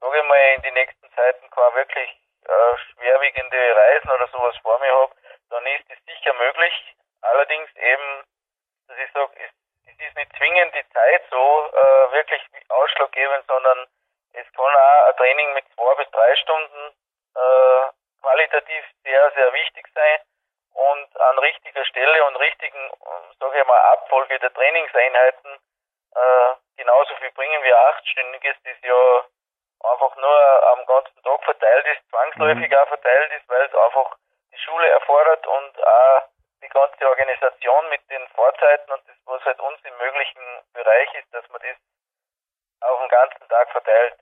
sage 0.00 0.18
ich 0.18 0.24
mal, 0.24 0.54
in 0.56 0.62
die 0.62 0.70
nächsten 0.72 1.12
Zeiten 1.14 1.50
keine 1.50 1.74
wirklich 1.74 2.10
äh, 2.44 2.76
schwerwiegende 2.76 3.56
Reisen 3.76 4.10
oder 4.10 4.28
sowas 4.28 4.56
vor 4.62 4.78
mir 4.78 4.92
habe, 4.92 5.12
dann 5.54 5.66
ist 5.66 5.86
es 5.88 6.04
sicher 6.04 6.32
möglich. 6.34 6.74
Allerdings 7.22 7.70
eben, 7.76 8.24
dass 8.88 8.98
ich 8.98 9.12
sage, 9.12 9.32
es, 9.38 9.50
es 9.86 10.06
ist 10.08 10.16
nicht 10.16 10.36
zwingend 10.36 10.74
die 10.74 10.88
Zeit 10.90 11.22
so 11.30 11.70
äh, 11.72 12.12
wirklich 12.12 12.42
ausschlaggebend, 12.68 13.46
sondern 13.46 13.86
es 14.32 14.46
kann 14.52 14.74
auch 14.74 15.06
ein 15.08 15.16
Training 15.16 15.52
mit 15.54 15.64
zwei 15.74 15.94
bis 15.94 16.10
drei 16.10 16.36
Stunden 16.36 16.92
äh, 17.36 17.86
qualitativ 18.20 18.84
sehr, 19.04 19.30
sehr 19.32 19.52
wichtig 19.52 19.86
sein 19.94 20.20
und 20.72 21.20
an 21.20 21.38
richtiger 21.38 21.84
Stelle 21.84 22.24
und 22.26 22.36
richtigen, 22.36 22.90
sage 23.38 23.60
ich 23.60 23.66
mal, 23.66 23.80
Abfolge 23.92 24.38
der 24.40 24.52
Trainingseinheiten 24.52 25.60
äh, 26.14 26.54
genauso 26.76 27.14
viel 27.16 27.30
bringen 27.30 27.62
wie 27.62 27.74
achtstündiges, 27.74 28.56
das 28.64 28.76
ja 28.82 29.24
einfach 29.84 30.16
nur 30.16 30.72
am 30.72 30.86
ganzen 30.86 31.22
Tag 31.22 31.44
verteilt 31.44 31.86
ist, 31.86 32.10
zwangsläufig 32.10 32.70
mhm. 32.70 32.76
auch 32.76 32.88
verteilt 32.88 33.32
ist, 33.32 33.48
weil 33.48 33.66
es 33.66 33.74
einfach 33.74 34.16
die 34.54 34.58
Schule 34.58 34.88
erfordert 34.88 35.46
und 35.46 35.86
auch 35.86 36.22
die 36.62 36.68
ganze 36.68 37.08
Organisation 37.08 37.88
mit 37.88 38.08
den 38.10 38.26
Vorzeiten 38.28 38.90
und 38.92 39.02
das, 39.08 39.16
was 39.26 39.44
halt 39.44 39.60
uns 39.60 39.78
im 39.84 39.96
möglichen 39.98 40.62
Bereich 40.72 41.12
ist, 41.14 41.32
dass 41.34 41.48
man 41.50 41.60
das 41.60 41.76
auf 42.88 43.00
den 43.00 43.08
ganzen 43.08 43.48
Tag 43.48 43.70
verteilt. 43.70 44.14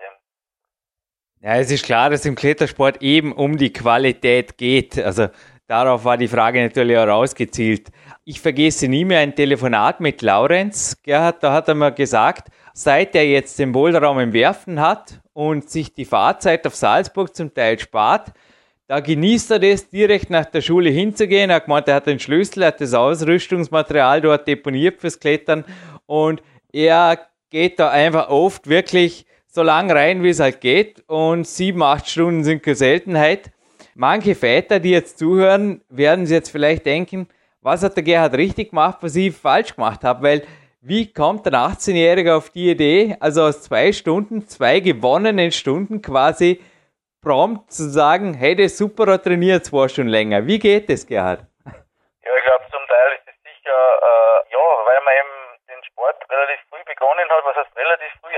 Ja, 1.52 1.58
es 1.58 1.70
ist 1.70 1.84
klar, 1.84 2.08
dass 2.08 2.24
im 2.24 2.34
Klettersport 2.34 3.02
eben 3.02 3.30
um 3.30 3.58
die 3.58 3.74
Qualität 3.74 4.56
geht. 4.56 4.98
Also 4.98 5.28
darauf 5.66 6.02
war 6.06 6.16
die 6.16 6.26
Frage 6.26 6.62
natürlich 6.62 6.96
auch 6.96 7.06
rausgezielt. 7.06 7.90
Ich 8.24 8.40
vergesse 8.40 8.88
nie 8.88 9.04
mehr 9.04 9.18
ein 9.18 9.34
Telefonat 9.34 10.00
mit 10.00 10.22
Laurenz. 10.22 10.96
Gerhard, 11.02 11.42
da 11.42 11.52
hat 11.52 11.68
er 11.68 11.74
mir 11.74 11.92
gesagt, 11.92 12.48
seit 12.72 13.14
er 13.14 13.26
jetzt 13.26 13.58
den 13.58 13.72
Boulderraum 13.72 14.18
im 14.20 14.32
Werfen 14.32 14.80
hat 14.80 15.20
und 15.34 15.68
sich 15.68 15.92
die 15.92 16.06
Fahrzeit 16.06 16.66
auf 16.66 16.74
Salzburg 16.74 17.36
zum 17.36 17.52
Teil 17.52 17.78
spart, 17.78 18.32
da 18.86 19.00
genießt 19.00 19.50
er 19.50 19.58
das, 19.58 19.90
direkt 19.90 20.30
nach 20.30 20.46
der 20.46 20.62
Schule 20.62 20.88
hinzugehen. 20.88 21.50
Er 21.50 21.56
hat 21.56 21.66
gemeint, 21.66 21.86
er 21.86 21.96
hat 21.96 22.06
den 22.06 22.18
Schlüssel, 22.18 22.62
er 22.62 22.68
hat 22.68 22.80
das 22.80 22.94
Ausrüstungsmaterial 22.94 24.22
dort 24.22 24.48
deponiert 24.48 25.02
fürs 25.02 25.20
Klettern 25.20 25.66
und 26.06 26.42
er 26.72 27.26
geht 27.50 27.78
da 27.78 27.90
einfach 27.90 28.30
oft 28.30 28.70
wirklich 28.70 29.26
so 29.54 29.62
lang 29.62 29.90
rein, 29.90 30.22
wie 30.22 30.30
es 30.30 30.40
halt 30.40 30.62
geht 30.62 31.04
und 31.08 31.46
sieben, 31.46 31.82
acht 31.82 32.08
Stunden 32.08 32.42
sind 32.42 32.62
keine 32.62 32.74
Seltenheit. 32.74 33.50
Manche 33.94 34.34
Väter, 34.34 34.80
die 34.80 34.92
jetzt 34.92 35.18
zuhören, 35.18 35.82
werden 35.90 36.24
sich 36.24 36.34
jetzt 36.34 36.50
vielleicht 36.50 36.86
denken, 36.86 37.28
was 37.60 37.82
hat 37.82 37.94
der 37.94 38.02
Gerhard 38.02 38.32
richtig 38.34 38.70
gemacht, 38.70 38.98
was 39.02 39.14
ich 39.14 39.36
falsch 39.36 39.76
gemacht 39.76 40.04
habe, 40.04 40.22
weil 40.22 40.42
wie 40.80 41.12
kommt 41.12 41.46
ein 41.46 41.54
18-Jähriger 41.54 42.38
auf 42.38 42.48
die 42.48 42.70
Idee, 42.70 43.14
also 43.20 43.42
aus 43.42 43.62
zwei 43.62 43.92
Stunden, 43.92 44.48
zwei 44.48 44.80
gewonnenen 44.80 45.52
Stunden 45.52 46.00
quasi 46.00 46.60
prompt 47.20 47.70
zu 47.70 47.90
sagen, 47.90 48.32
hey, 48.32 48.56
der 48.56 48.70
Superer 48.70 49.22
trainiert 49.22 49.66
zwei 49.66 49.86
Stunden 49.88 50.10
länger. 50.10 50.46
Wie 50.46 50.58
geht 50.58 50.88
das, 50.88 51.06
Gerhard? 51.06 51.44
Ja, 51.66 52.32
ich 52.36 52.44
glaube, 52.44 52.64
zum 52.72 52.82
Teil 52.88 53.12
ist 53.20 53.28
es 53.28 53.38
sicher, 53.44 53.78
äh, 54.00 54.38
ja, 54.50 54.64
weil 54.88 55.00
man 55.04 55.14
eben 55.20 55.34
den 55.68 55.84
Sport 55.84 56.16
relativ 56.30 56.58
früh 56.70 56.82
begonnen 56.88 57.28
hat. 57.28 57.44
Was 57.44 57.56
heißt 57.62 57.76
relativ 57.76 58.10
früh? 58.18 58.34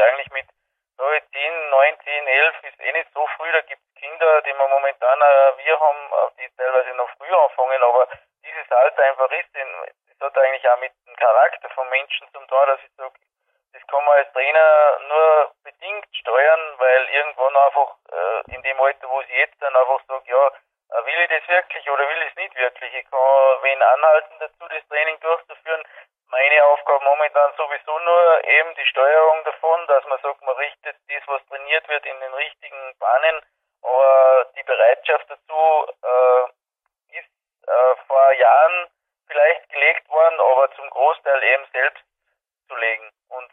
Eigentlich 1.45 1.61
mit 1.61 1.65
so 1.65 1.69
10, 1.69 1.71
9, 1.71 1.99
10, 2.05 2.27
11 2.27 2.55
ist 2.63 2.81
eh 2.81 2.93
nicht 2.93 3.11
so 3.13 3.27
früh. 3.37 3.53
Da 3.53 3.61
gibt 3.63 3.83
es 3.83 4.01
Kinder, 4.01 4.43
die 4.43 4.53
wir 4.53 4.69
momentan, 4.69 5.21
äh, 5.21 5.53
wir 5.65 5.81
haben, 5.81 6.13
äh, 6.13 6.43
die 6.43 6.57
teilweise 6.57 6.95
noch 6.95 7.11
früher 7.19 7.39
anfangen, 7.45 7.83
aber 7.83 8.09
dieses 8.45 8.71
Alter 8.73 9.03
einfach 9.03 9.31
ist, 9.31 9.49
das 9.55 10.21
hat 10.21 10.39
eigentlich 10.39 10.69
auch 10.69 10.79
mit 10.79 10.93
dem 11.07 11.17
Charakter 11.17 11.69
von 11.71 11.89
Menschen 11.89 12.29
zum 12.33 12.47
tun, 12.49 12.67
dass 12.67 12.81
ich 12.81 12.95
sage, 12.97 13.15
das 13.73 13.87
kann 13.89 14.05
man 14.05 14.19
als 14.19 14.33
Trainer 14.33 14.99
nur 15.09 15.55
bedingt 15.65 16.07
steuern, 16.17 16.75
weil 16.79 17.09
irgendwann 17.09 17.57
einfach 17.57 17.97
äh, 18.13 18.55
in 18.55 18.63
dem 18.63 18.81
Alter, 18.81 19.11
wo 19.11 19.23
sie 19.23 19.35
jetzt 19.35 19.61
dann 19.61 19.77
einfach 19.77 20.01
sagt, 20.07 20.27
ja, 20.29 20.53
will 20.89 21.21
ich 21.23 21.29
das 21.29 21.49
wirklich 21.49 21.91
oder 21.91 22.09
will 22.09 22.23
ich 22.23 22.31
es 22.31 22.37
nicht 22.37 22.55
wirklich? 22.57 22.95
Ich 22.95 23.11
kann 23.11 23.63
wen 23.63 23.83
anhalten 23.83 24.35
dazu, 24.41 24.69
das 24.69 24.87
Training 24.89 25.19
durchzuführen. 25.21 25.85
Meine 26.29 26.65
Aufgabe 26.65 27.05
momentan 27.05 27.53
sowieso 27.57 27.99
nur 27.99 28.45
eben 28.45 28.75
die 28.75 28.87
Steuerung 28.87 29.45
davon, 29.45 29.87
dass 29.87 30.05
man 30.07 30.19
sagt, 30.21 30.43
man 30.43 30.57
richtet 30.57 30.97
das, 31.09 31.23
was 31.27 31.47
trainiert 31.47 31.89
wird, 31.89 32.05
in 32.07 32.21
den 32.21 32.35
richtigen 32.35 32.99
Bahnen, 32.99 33.41
aber 33.83 34.47
die 34.57 34.63
Bereitschaft 34.63 35.31
dazu 35.31 35.87
äh, 36.03 37.19
ist 37.19 37.31
äh, 37.69 37.97
vor 38.07 38.33
Jahren 38.33 38.91
vielleicht 39.27 39.69
gelegt 39.69 40.09
worden, 40.09 40.41
aber 40.41 40.71
zum 40.73 40.89
Großteil 40.91 41.43
eben 41.43 41.67
selbst 41.73 42.05
zu 42.69 42.77
legen. 42.77 43.11
Und 43.29 43.51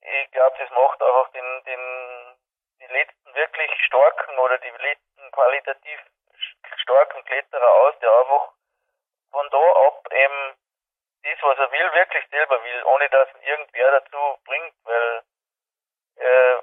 ich 0.00 0.30
glaube, 0.32 0.56
das 0.58 0.70
macht 0.70 1.02
einfach 1.02 1.30
den, 1.32 1.64
den, 1.64 2.38
die 2.80 2.92
letzten 2.92 3.34
wirklich 3.34 3.70
starken 3.84 4.38
oder 4.38 4.58
die 4.58 4.70
letzten 4.70 5.30
qualitativ 5.32 6.00
starken 6.82 7.24
Kletterer 7.24 7.72
aus, 7.82 7.98
der 8.00 8.10
einfach 8.10 8.48
von 9.30 9.48
da 9.50 9.66
ab 9.86 10.06
eben 10.10 10.56
das, 11.22 11.38
was 11.42 11.58
er 11.58 11.70
will, 11.70 11.92
wirklich 11.94 12.24
selber 12.30 12.62
will, 12.62 12.84
ohne 12.84 13.08
dass 13.10 13.28
ihn 13.34 13.42
irgendwer 13.42 14.00
dazu 14.00 14.38
bringt, 14.44 14.74
weil 14.84 15.22
äh, 16.16 16.60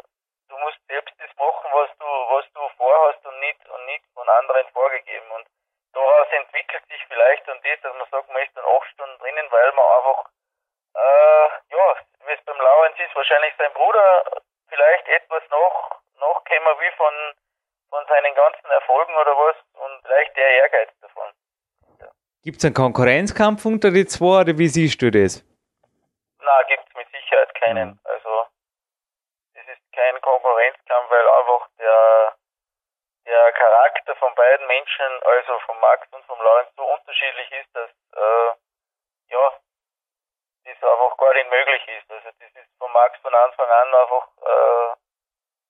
du 0.50 0.58
musst 0.58 0.80
selbst 0.88 1.16
das 1.20 1.36
machen, 1.38 1.70
was 1.72 1.90
du, 1.98 2.06
was 2.06 2.46
du 2.54 2.70
vorhast 2.78 3.26
und 3.26 3.40
nicht 3.40 3.70
und 3.70 3.86
nicht 3.86 4.06
von 4.14 4.28
anderen 4.28 4.68
vorgegeben. 4.70 5.32
Und 5.32 5.48
daraus 5.94 6.28
entwickelt 6.32 6.86
sich 6.88 7.06
vielleicht 7.08 7.48
dann 7.48 7.62
das, 7.64 7.82
dass 7.82 7.96
man 7.96 8.10
sagt, 8.10 8.30
man 8.30 8.44
ist 8.44 8.56
dann 8.56 8.66
acht 8.66 8.88
Stunden 8.92 9.18
drinnen, 9.20 9.52
weil 9.52 9.72
man 9.72 9.86
einfach, 9.86 10.30
äh, 10.96 11.50
ja, 11.70 11.96
wie 12.26 12.34
es 12.34 12.44
beim 12.46 12.60
Laurenz 12.60 13.00
ist, 13.00 13.16
wahrscheinlich 13.16 13.54
sein 13.58 13.74
Bruder 13.74 14.26
vielleicht 14.68 15.08
etwas 15.08 15.44
noch, 15.50 16.00
käme 16.50 16.80
wie 16.80 16.92
von, 16.98 17.14
von 17.90 18.06
seinen 18.08 18.36
ganzen 18.36 18.70
Erfolgen 18.72 19.16
oder 19.16 19.38
was 19.38 19.56
und 19.74 19.99
vielleicht 20.10 20.36
der 20.36 20.50
Ehrgeiz 20.64 20.90
davon. 21.02 21.28
Ja. 22.00 22.08
Gibt 22.44 22.58
es 22.58 22.66
einen 22.66 22.74
Konkurrenzkampf 22.74 23.66
unter 23.66 23.92
die 23.92 24.06
zwei 24.06 24.42
oder 24.42 24.58
wie 24.58 24.68
siehst 24.68 25.02
du 25.02 25.12
das? 25.12 25.46
Na, 26.42 26.64
gibt 26.64 26.84
es 26.88 26.96
mit 26.96 27.08
Sicherheit 27.12 27.54
keinen. 27.56 27.90
Mhm. 27.90 28.00
Also, 28.04 28.48
es 29.54 29.68
ist 29.68 29.84
kein 29.94 30.20
Konkurrenzkampf, 30.22 31.12
weil 31.12 31.30
einfach 31.30 31.70
der, 31.78 32.36
der 33.28 33.52
Charakter 33.54 34.16
von 34.16 34.34
beiden 34.36 34.66
Menschen, 34.68 35.10
also 35.24 35.60
von 35.66 35.80
Max 35.80 36.08
und 36.12 36.26
von 36.26 36.40
Lorenz, 36.40 36.70
so 36.76 36.84
unterschiedlich 36.84 37.52
ist, 37.52 37.76
dass 37.76 37.90
äh, 38.16 38.52
ja, 39.30 39.54
das 40.66 40.90
einfach 40.90 41.18
gar 41.18 41.34
nicht 41.34 41.50
möglich 41.50 41.88
ist. 41.88 42.10
Also 42.12 42.30
das 42.40 42.50
ist 42.50 42.78
von 42.80 42.92
Max 42.92 43.20
von 43.22 43.34
Anfang 43.34 43.70
an 43.70 43.94
einfach, 43.94 44.28
äh, 44.42 44.90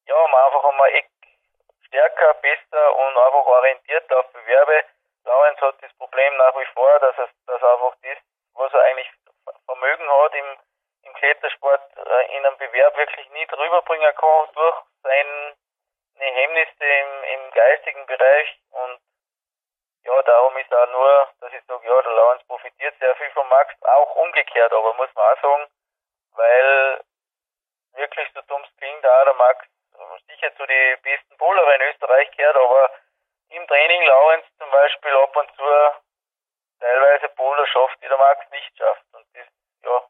ja, 0.08 0.27
man 0.31 0.41
einfach 0.46 0.63
einmal 0.63 0.91
stärker, 1.89 2.34
besser 2.36 2.96
und 2.96 3.17
einfach 3.17 3.46
orientiert 3.46 4.13
auf 4.13 4.31
Bewerbe. 4.31 4.86
Lawrence 5.25 5.62
hat 5.62 5.75
das 5.81 5.93
Problem 5.98 6.38
nach 6.38 6.55
wie 6.55 6.65
vor, 6.74 7.00
dass 7.00 7.17
er, 7.17 7.29
dass 7.48 7.63
einfach 7.63 7.96
das, 8.01 8.17
was 8.53 8.74
er 8.74 8.84
eigentlich 8.86 9.12
Vermögen 9.65 10.10
hat 10.10 10.34
im, 10.36 10.58
im 11.03 11.13
Klettersport, 11.13 11.81
äh, 11.98 12.38
in 12.38 12.46
einem 12.46 12.58
Bewerb 12.58 12.96
wirklich 12.96 13.29
nicht 13.31 13.51
rüberbringen 13.51 14.15
kann 14.15 14.48
durch 14.53 14.75
seine 15.03 15.55
Hemmnisse 16.15 16.86
im, 16.86 17.24
im 17.24 17.51
geistigen 17.51 18.05
Bereich 18.05 18.60
und 18.72 19.00
ja, 20.03 20.22
darum 20.24 20.55
ist 20.58 20.74
auch 20.74 20.88
nur, 20.91 21.27
dass 21.41 21.53
ich 21.53 21.63
sage, 21.65 21.86
ja, 21.88 22.01
der 22.01 22.12
Lawrence 22.13 22.46
profitiert 22.46 22.96
sehr 23.00 23.15
viel 23.17 23.29
von 23.31 23.48
Max, 23.50 23.74
auch 23.84 24.15
umgekehrt, 24.15 24.72
aber 24.72 24.93
muss 24.93 25.13
man 25.13 25.38
auch 25.38 25.41
sagen, 25.41 25.67
weil 26.36 27.01
wirklich 27.93 28.29
so 28.34 28.41
dumm 28.43 28.63
klingt, 28.77 29.05
auch 29.05 29.24
der 29.25 29.34
Max 29.34 29.67
sicher 30.39 30.55
zu 30.55 30.65
den 30.65 31.01
besten 31.01 31.38
Bowler 31.38 31.75
in 31.75 31.81
Österreich 31.91 32.31
gehört, 32.36 32.55
aber 32.55 32.91
im 33.50 33.67
Training 33.67 34.03
Lawrence 34.03 34.48
zum 34.58 34.72
Beispiel 34.72 35.12
ab 35.12 35.36
und 35.36 35.50
zu 35.55 35.63
teilweise 36.79 37.29
Bowler 37.36 37.67
schafft, 37.67 37.98
die 38.01 38.08
der 38.08 38.17
Max 38.17 38.50
nicht 38.51 38.77
schafft. 38.77 39.03
Und 39.12 39.25
das 39.34 39.48
ja, 39.84 40.03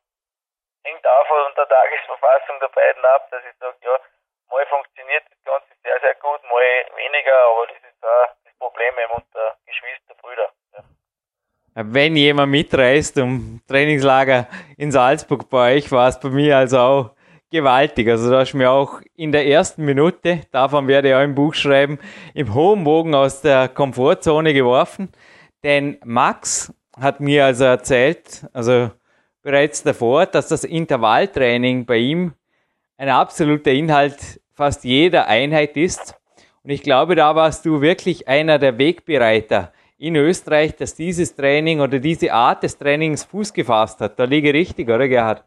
hängt 0.83 1.05
auch 1.07 1.27
von 1.27 1.53
der 1.55 1.67
Tagesverfassung 1.67 2.59
der 2.59 2.67
beiden 2.69 3.05
ab, 3.05 3.27
dass 3.31 3.41
ich 3.43 3.57
sage, 3.59 3.77
ja, 3.81 3.99
mal 4.49 4.65
funktioniert 4.67 5.23
das 5.29 5.43
Ganze 5.43 5.73
sehr, 5.83 5.99
sehr 6.01 6.15
gut, 6.15 6.43
mal 6.43 6.85
weniger, 6.95 7.37
aber 7.49 7.67
das 7.67 7.77
ist 7.77 8.03
auch 8.03 8.27
das 8.43 8.53
Problem 8.59 8.93
unter 9.09 9.57
Geschwisterbrüder. 9.65 10.51
Ja. 10.73 10.83
Wenn 11.75 12.15
jemand 12.15 12.51
mitreist 12.51 13.17
um 13.17 13.61
Trainingslager 13.67 14.47
in 14.77 14.91
Salzburg 14.91 15.49
bei 15.49 15.77
euch, 15.77 15.91
war 15.91 16.09
es 16.09 16.19
bei 16.19 16.29
mir 16.29 16.57
also 16.57 16.77
auch 16.77 17.18
gewaltig. 17.51 18.07
Also 18.09 18.31
da 18.31 18.39
hast 18.39 18.53
du 18.53 18.57
mir 18.57 18.71
auch 18.71 19.01
in 19.15 19.31
der 19.31 19.47
ersten 19.47 19.85
Minute, 19.85 20.41
davon 20.51 20.87
werde 20.87 21.09
ich 21.09 21.15
auch 21.15 21.23
im 21.23 21.35
Buch 21.35 21.53
schreiben, 21.53 21.99
im 22.33 22.53
hohen 22.53 22.83
Bogen 22.83 23.15
aus 23.15 23.41
der 23.41 23.67
Komfortzone 23.69 24.53
geworfen. 24.53 25.11
Denn 25.63 25.97
Max 26.03 26.73
hat 26.99 27.19
mir 27.19 27.45
also 27.45 27.65
erzählt, 27.65 28.45
also 28.53 28.91
bereits 29.41 29.83
davor, 29.83 30.25
dass 30.25 30.47
das 30.47 30.63
Intervalltraining 30.63 31.85
bei 31.85 31.97
ihm 31.97 32.33
ein 32.97 33.09
absoluter 33.09 33.71
Inhalt 33.71 34.41
fast 34.53 34.83
jeder 34.83 35.27
Einheit 35.27 35.77
ist. 35.77 36.15
Und 36.63 36.71
ich 36.71 36.83
glaube, 36.83 37.15
da 37.15 37.35
warst 37.35 37.65
du 37.65 37.81
wirklich 37.81 38.27
einer 38.27 38.59
der 38.59 38.77
Wegbereiter 38.77 39.71
in 39.97 40.15
Österreich, 40.15 40.75
dass 40.75 40.95
dieses 40.95 41.35
Training 41.35 41.81
oder 41.81 41.99
diese 41.99 42.31
Art 42.31 42.63
des 42.63 42.77
Trainings 42.77 43.23
Fuß 43.25 43.53
gefasst 43.53 44.01
hat. 44.01 44.19
Da 44.19 44.25
liege 44.25 44.53
richtig, 44.53 44.89
oder 44.89 45.07
Gerhard? 45.07 45.43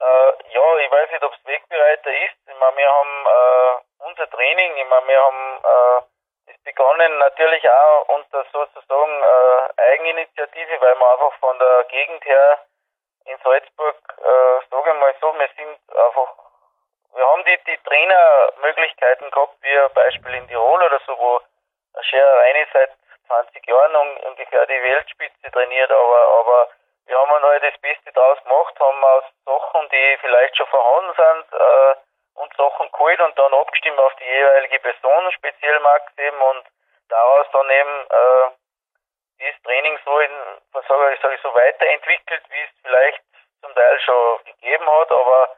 Äh, 0.00 0.04
ja, 0.04 0.66
ich 0.84 0.90
weiß 0.90 1.10
nicht, 1.12 1.22
ob 1.22 1.32
es 1.32 1.44
Wegbereiter 1.46 2.10
ist. 2.26 2.38
Ich 2.46 2.58
meine, 2.58 2.76
wir 2.76 2.79
haben 2.90 3.26
äh, 3.26 4.04
unser 4.04 4.30
Training, 4.30 4.76
ich 4.76 4.88
meine, 4.88 5.06
wir 5.06 5.22
haben 5.22 5.60
äh, 5.64 6.52
ist 6.52 6.64
begonnen 6.64 7.18
natürlich 7.18 7.70
auch 7.70 8.08
unter 8.08 8.44
sozusagen 8.52 9.22
äh, 9.22 9.82
Eigeninitiative, 9.82 10.80
weil 10.80 10.94
wir 10.96 11.12
einfach 11.12 11.32
von 11.38 11.58
der 11.58 11.84
Gegend 11.84 12.24
her 12.24 12.58
in 13.26 13.38
Salzburg, 13.44 13.96
äh, 14.18 14.66
sage 14.70 14.90
ich 14.90 15.00
mal 15.00 15.14
so, 15.20 15.32
wir 15.38 15.48
sind 15.56 15.78
einfach 15.96 16.28
wir 17.12 17.26
haben 17.26 17.44
die, 17.44 17.58
die 17.66 17.76
Trainermöglichkeiten 17.78 19.30
gehabt, 19.30 19.56
wie 19.62 19.94
Beispiel 19.94 20.34
in 20.34 20.48
Tirol 20.48 20.82
oder 20.82 21.00
so, 21.06 21.18
wo 21.18 21.40
Scherer 22.02 22.38
Reini 22.38 22.66
seit 22.72 22.90
20 23.26 23.66
Jahren 23.66 23.96
ungefähr 24.26 24.66
die 24.66 24.82
Weltspitze 24.82 25.50
trainiert, 25.50 25.90
aber, 25.90 26.38
aber 26.38 26.68
wir 27.06 27.18
haben 27.18 27.42
halt 27.42 27.62
das 27.62 27.80
Beste 27.80 28.12
draus 28.12 28.42
gemacht, 28.44 28.78
haben 28.78 29.04
aus 29.04 29.24
Sachen, 29.44 29.88
die 29.90 30.18
vielleicht 30.20 30.56
schon 30.56 30.66
vorhanden 30.68 31.14
sind, 31.16 31.60
äh, 31.60 31.94
und 32.34 32.54
Sachen 32.56 32.90
geholt 32.92 33.20
und 33.20 33.38
dann 33.38 33.54
abgestimmt 33.54 33.98
auf 33.98 34.14
die 34.16 34.24
jeweilige 34.24 34.80
Person, 34.80 35.32
speziell 35.32 35.80
Max 35.80 36.12
eben, 36.18 36.40
und 36.40 36.64
daraus 37.08 37.46
dann 37.52 37.70
eben 37.70 38.06
äh, 38.08 38.50
das 39.40 39.62
Training 39.62 39.98
so 40.04 40.18
in, 40.20 40.30
was 40.72 40.86
sage 40.86 41.14
ich, 41.14 41.20
sag 41.20 41.32
ich 41.34 41.40
so 41.40 41.54
weiterentwickelt, 41.54 42.42
wie 42.50 42.62
es 42.62 42.70
vielleicht 42.82 43.22
zum 43.62 43.74
Teil 43.74 44.00
schon 44.00 44.44
gegeben 44.44 44.90
hat, 44.90 45.10
aber 45.10 45.56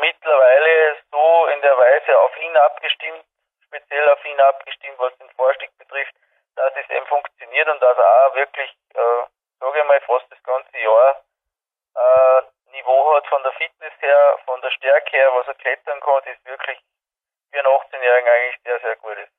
mittlerweile 0.00 0.96
so 1.10 1.46
in 1.46 1.60
der 1.62 1.76
Weise 1.76 2.18
auf 2.18 2.36
ihn 2.38 2.56
abgestimmt, 2.56 3.24
speziell 3.66 4.08
auf 4.10 4.24
ihn 4.24 4.40
abgestimmt, 4.40 4.98
was 4.98 5.16
den 5.18 5.30
Vorstieg 5.30 5.70
betrifft, 5.78 6.14
dass 6.56 6.72
es 6.76 6.90
eben 6.90 7.06
funktioniert 7.06 7.68
und 7.68 7.80
dass 7.82 7.98
auch 7.98 8.34
wirklich, 8.34 8.70
äh, 8.94 9.26
sage 9.60 9.78
ich 9.78 9.84
mal, 9.84 10.00
fast 10.02 10.30
das 10.30 10.42
ganze 10.42 10.78
Jahr 10.78 11.22
äh, 11.94 12.42
Niveau 12.72 13.14
hat 13.14 13.26
von 13.26 13.42
der 13.42 13.52
Fitness 13.52 13.92
her, 14.00 14.38
von 14.44 14.57
der 14.68 14.76
Stärke 14.76 15.16
her, 15.16 15.30
was 15.34 15.46
er 15.48 15.54
klettern 15.54 16.00
kann, 16.00 16.32
ist 16.32 16.44
wirklich 16.46 16.78
für 17.50 17.58
einen 17.58 17.66
18-Jährigen 17.66 18.28
eigentlich 18.28 18.60
sehr, 18.64 18.80
sehr 18.80 18.96
gut 18.96 19.16
ist. 19.16 19.32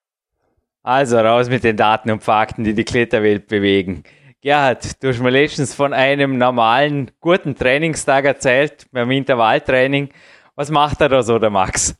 Also 0.83 1.19
raus 1.19 1.49
mit 1.49 1.63
den 1.63 1.77
Daten 1.77 2.09
und 2.09 2.23
Fakten, 2.23 2.63
die 2.63 2.73
die 2.73 2.85
Kletterwelt 2.85 3.47
bewegen. 3.47 4.03
Gerhard, 4.41 5.03
du 5.03 5.09
hast 5.09 5.19
mir 5.19 5.29
letztens 5.29 5.75
von 5.75 5.93
einem 5.93 6.37
normalen, 6.37 7.11
guten 7.19 7.55
Trainingstag 7.55 8.25
erzählt, 8.25 8.87
beim 8.91 9.11
Intervalltraining. 9.11 10.13
Was 10.55 10.71
macht 10.71 11.01
er 11.01 11.09
da 11.09 11.21
so, 11.21 11.37
der 11.37 11.49
Max? 11.49 11.99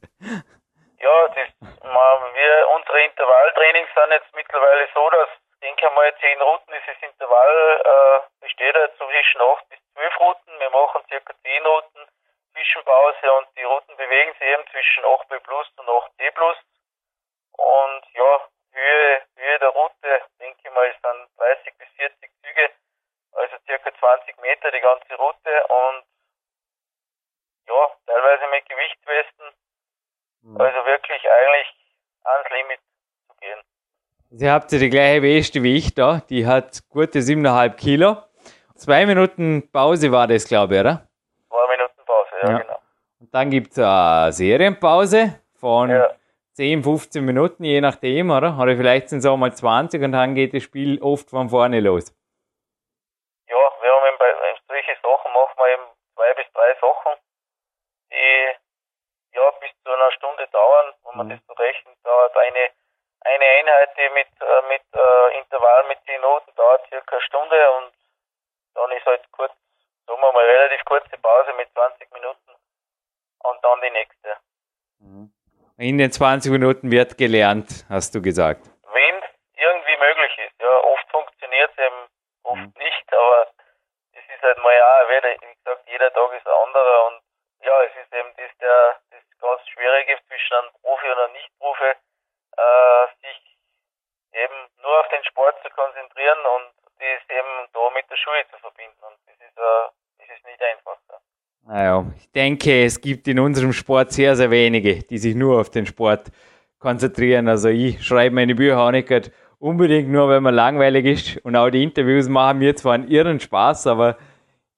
Ja, 1.00 1.28
das, 1.28 1.50
wir, 1.60 2.68
unsere 2.76 3.02
Intervalltrainings 3.04 3.89
sind 3.94 4.12
jetzt 4.12 4.34
mittlerweile 4.34 4.88
so, 4.96 5.10
dass, 5.10 5.30
denke 5.62 5.86
ich 5.86 5.96
mal, 5.96 6.13
zehn 6.22 6.42
Routen 6.42 6.74
ist 6.74 6.88
das 6.88 7.10
Intervall, 7.10 7.82
äh, 7.84 8.20
besteht 8.39 8.76
ja 8.76 8.88
zwischen 8.96 9.42
acht 9.42 9.68
bis 9.70 9.80
zwölf 9.94 10.20
Routen. 10.20 10.54
Wir 10.60 10.70
machen 10.72 11.04
circa 11.10 11.34
zehn 11.44 11.65
Routen 11.65 12.08
Zwischenpause 12.60 13.32
und 13.39 13.48
die 13.58 13.63
Routen 13.63 13.95
bewegen 13.95 14.34
sich 14.34 14.48
eben 14.48 14.63
zwischen 14.67 15.04
8B 15.04 15.39
plus 15.39 15.67
und 15.78 15.88
8C 15.88 16.32
plus. 16.36 16.58
Und 17.56 18.04
ja, 18.13 18.48
Höhe, 18.72 19.22
Höhe 19.36 19.60
der 19.60 19.69
Route, 19.69 20.22
denke 20.39 20.60
ich 20.63 20.74
mal, 20.74 20.91
sind 20.91 21.30
30 21.38 21.78
bis 21.78 21.88
40 21.95 22.32
Züge, 22.43 22.69
also 23.32 23.56
circa 23.65 23.91
20 23.98 24.38
Meter 24.41 24.72
die 24.72 24.80
ganze 24.82 25.15
Route 25.15 25.52
und 25.67 26.04
ja, 27.67 27.82
teilweise 28.06 28.48
mit 28.52 28.67
Gewichtswesten. 28.67 29.45
Mhm. 30.41 30.62
Also 30.62 30.86
wirklich 30.86 31.30
eigentlich 31.30 31.67
ans 32.24 32.50
Limit 32.50 32.80
zu 33.28 33.36
gehen. 33.39 33.62
Sie 34.32 34.50
habt 34.50 34.72
ja 34.72 34.80
die 34.80 34.89
gleiche 34.89 35.24
Weste 35.24 35.63
wie 35.63 35.78
ich 35.78 35.95
da, 35.95 36.22
die 36.30 36.45
hat 36.45 36.84
gute 36.89 37.19
7,5 37.19 37.76
Kilo. 37.76 38.17
Zwei 38.76 39.06
Minuten 39.06 39.72
Pause 39.72 40.12
war 40.12 40.28
das, 40.28 40.48
glaube 40.48 40.76
ich, 40.76 40.82
oder? 40.82 41.09
Ja, 42.41 42.52
ja. 42.52 42.58
genau. 42.60 42.80
Und 43.19 43.34
dann 43.34 43.49
gibt 43.49 43.71
es 43.71 43.80
eine 43.80 44.32
Serienpause 44.32 45.41
von 45.56 45.89
ja. 45.89 46.10
10, 46.54 46.84
15 46.84 47.23
Minuten, 47.23 47.63
je 47.63 47.82
nachdem, 47.82 48.32
oder? 48.32 48.58
Oder 48.60 48.75
vielleicht 48.78 49.10
sind 49.10 49.19
es 49.19 49.25
auch 49.25 49.38
mal 49.38 49.54
20 49.54 50.02
und 50.04 50.13
dann 50.13 50.36
geht 50.36 50.54
das 50.54 50.63
Spiel 50.63 51.02
oft 51.02 51.30
von 51.30 51.49
vorne 51.49 51.80
los. 51.80 52.15
Ja, 53.47 53.56
wir 53.56 53.91
haben 53.91 54.08
eben 54.08 54.60
solche 54.67 54.95
Sachen 55.02 55.34
machen 55.34 55.56
wir 55.58 55.73
eben 55.73 55.84
zwei 56.15 56.34
bis 56.34 56.45
drei 56.54 56.73
Sachen 56.80 57.19
die 58.12 58.56
ja 59.38 59.52
bis 59.62 59.71
zu 59.84 59.91
einer 59.91 60.12
Stunde 60.12 60.47
dauern, 60.47 60.93
wenn 61.04 61.17
man 61.17 61.28
mhm. 61.28 61.32
das 61.32 61.39
so 61.47 61.54
rechnet, 61.54 61.97
dauert 62.04 62.36
eine 62.36 62.71
eine 63.21 63.45
Einheit, 63.45 63.89
die 63.97 64.10
mit 64.13 64.28
äh, 64.41 64.62
mit 64.67 64.84
äh, 64.93 65.38
Intervall 65.39 65.88
mit 65.88 65.99
10 66.06 66.21
Minuten 66.21 66.56
dauert 66.56 66.88
circa 66.88 67.15
eine 67.15 67.25
Stunde 67.25 67.71
und 67.71 67.93
dann 68.75 68.91
ist 68.91 69.06
halt 69.06 69.30
kurz, 69.32 69.54
sagen 70.08 70.21
wir 70.21 70.32
mal 70.32 70.45
relativ 70.45 70.84
kurze 70.86 71.17
Pause 71.17 71.54
mit 71.54 71.71
20 71.73 72.12
Minuten 72.13 72.52
und 73.39 73.63
dann 73.63 73.82
die 73.82 73.89
nächste. 73.89 74.38
Mhm. 74.99 75.34
In 75.80 75.98
den 75.98 76.12
20 76.12 76.52
Minuten 76.52 76.92
wird 76.92 77.18
gelernt, 77.18 77.88
hast 77.88 78.12
du 78.13 78.22
gesagt. 78.22 78.68
Wenn 78.92 79.15
es 79.24 79.32
irgendwie 79.56 79.96
möglich 79.96 80.36
ist. 80.44 80.60
Ja, 80.60 80.76
oft 80.84 81.08
funktioniert 81.10 81.72
es 81.72 81.80
eben, 81.80 82.02
oft 82.44 82.68
mhm. 82.68 82.84
nicht, 82.84 83.08
aber 83.15 83.48
es 84.12 84.26
ist 84.28 84.44
halt 84.44 84.58
mal 84.60 84.76
ja, 84.76 84.92
wie 85.08 85.56
gesagt, 85.56 85.88
jeder 85.88 86.12
Tag 86.12 86.36
ist 86.36 86.46
ein 86.46 86.68
anderer 86.68 87.08
und 87.08 87.24
ja, 87.63 87.82
es 87.84 87.96
ist 87.96 88.12
eben 88.12 88.28
das, 88.36 88.52
der, 88.60 89.00
das 89.08 89.24
ganz 89.39 89.62
Schwierige 89.72 90.20
zwischen 90.28 90.54
einem 90.60 90.72
Profi 90.84 91.08
und 91.08 91.18
einem 91.18 91.32
Nicht-Profi, 91.32 91.92
äh, 91.96 93.06
sich 93.24 93.39
eben 94.36 94.60
nur 94.84 95.00
auf 95.00 95.08
den 95.08 95.24
Sport 95.32 95.63
zu 95.63 95.70
konzentrieren 95.70 96.44
und 96.60 96.76
das 97.00 97.24
eben 97.32 97.72
da 97.72 97.89
mit 97.96 98.04
der 98.12 98.18
Schule 98.18 98.44
zu 98.52 98.60
verbinden. 98.60 99.00
Und 99.00 99.15
das 99.32 99.39
ist, 99.39 99.56
äh, 99.56 99.86
das 100.20 100.28
ist 100.28 100.44
nicht 100.44 100.62
einfach. 100.62 101.00
Naja, 101.63 102.04
ich 102.30 102.34
denke, 102.34 102.86
es 102.86 103.02
gibt 103.02 103.28
in 103.28 103.39
unserem 103.39 103.74
Sport 103.74 104.12
sehr, 104.12 104.36
sehr 104.36 104.52
wenige, 104.52 105.00
die 105.00 105.18
sich 105.18 105.34
nur 105.34 105.60
auf 105.60 105.72
den 105.72 105.88
Sport 105.88 106.28
konzentrieren. 106.78 107.48
Also 107.48 107.70
ich 107.70 108.06
schreibe 108.06 108.36
meine 108.36 108.54
Bücher 108.54 108.80
auch 108.80 108.92
nicht 108.92 109.32
unbedingt 109.58 110.10
nur, 110.10 110.30
wenn 110.30 110.44
man 110.44 110.54
langweilig 110.54 111.06
ist. 111.06 111.38
Und 111.38 111.56
auch 111.56 111.72
die 111.72 111.82
Interviews 111.82 112.30
machen 112.30 112.60
mir 112.60 112.76
zwar 112.76 112.94
einen 112.94 113.08
irren 113.08 113.39
Spaß, 113.39 113.88
aber 113.88 114.15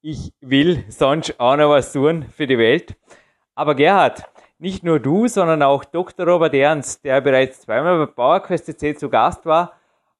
ich 0.02 0.32
will 0.40 0.86
sonst 0.88 1.38
auch 1.42 1.58
noch 1.58 1.72
was 1.72 1.92
tun 1.92 2.24
für 2.34 2.48
die 2.48 2.58
Welt. 2.58 2.96
Aber 3.54 3.76
Gerhard, 3.76 4.24
nicht 4.58 4.86
nur 4.86 5.02
du, 5.02 5.28
sondern 5.28 5.62
auch 5.62 5.84
Dr. 5.84 6.26
Robert 6.26 6.54
Ernst, 6.54 7.04
der 7.04 7.20
bereits 7.20 7.60
zweimal 7.60 8.06
bei 8.06 8.14
PowerQuest 8.14 8.66
CC 8.68 8.96
zu 8.96 9.10
Gast 9.10 9.46
war, 9.46 9.74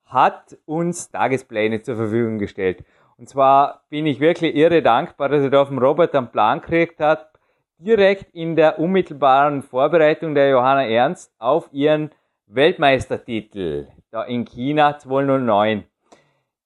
hat 0.04 0.58
uns 0.66 1.10
Tagespläne 1.10 1.82
zur 1.82 1.96
Verfügung 1.96 2.40
gestellt. 2.40 2.84
Und 3.22 3.28
zwar 3.28 3.84
bin 3.92 4.08
ich 4.08 4.20
wirklich 4.20 4.56
irre 4.56 4.82
dankbar, 4.82 5.30
dass 5.30 5.44
er 5.44 5.52
da 5.52 5.64
vom 5.64 5.78
Robert 5.78 6.16
einen 6.16 6.32
Plan 6.32 6.60
gekriegt 6.60 7.00
hat, 7.00 7.30
direkt 7.78 8.34
in 8.34 8.56
der 8.56 8.80
unmittelbaren 8.80 9.62
Vorbereitung 9.62 10.34
der 10.34 10.50
Johanna 10.50 10.88
Ernst 10.88 11.32
auf 11.38 11.70
ihren 11.72 12.10
Weltmeistertitel 12.48 13.90
da 14.10 14.24
in 14.24 14.44
China 14.46 14.98
209. 14.98 15.84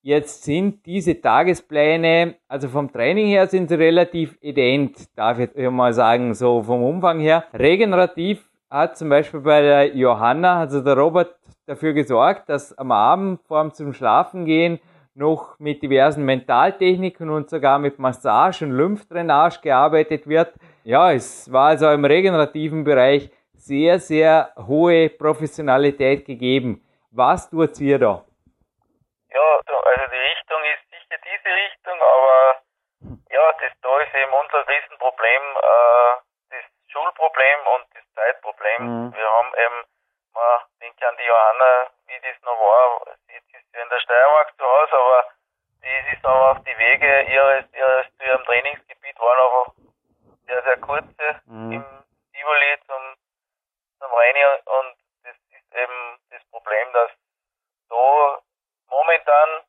Jetzt 0.01 0.45
sind 0.45 0.85
diese 0.85 1.19
Tagespläne, 1.19 2.35
also 2.47 2.69
vom 2.69 2.89
Training 2.89 3.27
her 3.27 3.47
sind 3.47 3.67
sie 3.67 3.75
relativ 3.75 4.37
ident, 4.39 5.09
darf 5.17 5.39
ich 5.39 5.69
mal 5.69 5.91
sagen, 5.91 6.33
so 6.35 6.63
vom 6.63 6.85
Umfang 6.85 7.19
her. 7.19 7.43
Regenerativ 7.53 8.49
hat 8.69 8.97
zum 8.97 9.09
Beispiel 9.09 9.41
bei 9.41 9.59
der 9.59 9.93
Johanna, 9.93 10.61
also 10.61 10.79
der 10.79 10.97
Robert, 10.97 11.35
dafür 11.65 11.91
gesorgt, 11.91 12.47
dass 12.47 12.71
am 12.77 12.93
Abend 12.93 13.41
vor 13.41 13.61
dem 13.61 13.73
zum 13.73 13.91
Schlafen 13.91 14.45
gehen 14.45 14.79
noch 15.15 15.57
mit 15.59 15.81
diversen 15.81 16.25
Mentaltechniken 16.25 17.29
und 17.29 17.49
sogar 17.49 17.79
mit 17.79 17.99
Massage 17.99 18.65
und 18.65 18.71
Lymphdrainage 18.71 19.61
gearbeitet 19.61 20.27
wird. 20.27 20.53
Ja, 20.83 21.11
es 21.11 21.51
war 21.51 21.69
also 21.69 21.89
im 21.89 22.03
regenerativen 22.03 22.83
Bereich 22.83 23.31
sehr, 23.53 23.97
sehr 23.99 24.53
hohe 24.67 25.09
Professionalität 25.09 26.25
gegeben. 26.25 26.83
Was 27.11 27.49
tut 27.49 27.79
ihr 27.79 27.97
da? 27.97 28.25
Ja, 29.31 29.49
also 29.65 30.05
die 30.11 30.23
Richtung 30.31 30.61
ist 30.75 30.83
sicher 30.91 31.17
diese 31.23 31.51
Richtung, 31.63 31.97
aber 31.99 32.61
ja, 33.31 33.51
das 33.59 33.71
da 33.81 33.99
ist 34.01 34.13
eben 34.15 34.33
unser 34.33 34.67
Riesenproblem, 34.67 35.43
äh, 35.63 36.11
das 36.51 36.65
Schulproblem 36.91 37.59
und 37.75 37.85
das 37.95 38.03
Zeitproblem. 38.15 38.81
Mhm. 38.83 39.13
Wir 39.15 39.29
haben 39.29 39.51
eben, 39.65 39.79
man 40.33 40.59
denkt 40.81 41.03
an 41.03 41.15
die 41.17 41.27
Johanna, 41.27 41.94
wie 42.15 42.31
das 42.31 42.41
noch 42.43 42.59
war, 42.59 43.01
jetzt 43.27 43.53
ist 43.53 43.75
in 43.75 43.89
der 43.89 43.99
Steiermark 43.99 44.55
zu 44.57 44.63
Hause, 44.63 44.93
aber 44.93 45.29
das 45.81 46.13
ist 46.13 46.25
aber 46.25 46.51
auf 46.51 46.63
die 46.63 46.77
Wege 46.77 47.21
ihres, 47.23 47.65
ihres 47.73 48.05
zu 48.17 48.23
ihrem 48.23 48.43
Trainingsgebiet 48.45 49.19
waren 49.19 49.39
einfach 49.39 49.73
sehr, 50.47 50.63
sehr 50.63 50.77
kurze 50.77 51.41
mhm. 51.45 51.71
im 51.73 51.85
Tivoli 52.33 52.79
zum, 52.87 53.15
zum 53.99 54.13
Reini 54.13 54.45
und 54.65 54.95
das 55.23 55.35
ist 55.35 55.75
eben 55.75 56.19
das 56.29 56.43
Problem, 56.51 56.93
dass 56.93 57.11
so 57.89 58.37
momentan 58.87 59.61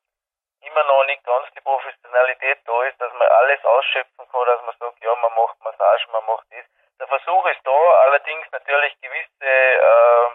immer 0.61 0.83
noch 0.85 1.05
nicht 1.05 1.23
ganz 1.23 1.47
die 1.53 1.61
Professionalität 1.61 2.59
da 2.65 2.83
ist, 2.83 2.99
dass 3.01 3.13
man 3.13 3.27
alles 3.27 3.63
ausschöpfen 3.65 4.27
kann, 4.31 4.45
dass 4.45 4.61
man 4.63 4.75
sagt, 4.79 5.03
ja, 5.03 5.15
man 5.15 5.33
macht 5.33 5.59
Massage, 5.61 6.07
man 6.11 6.25
macht 6.25 6.45
das. 6.51 6.65
Der 6.99 7.07
Versuch 7.07 7.45
ist 7.47 7.61
da, 7.63 7.77
allerdings 8.05 8.47
natürlich 8.51 8.99
gewisse 9.01 9.45
äh, 9.45 10.29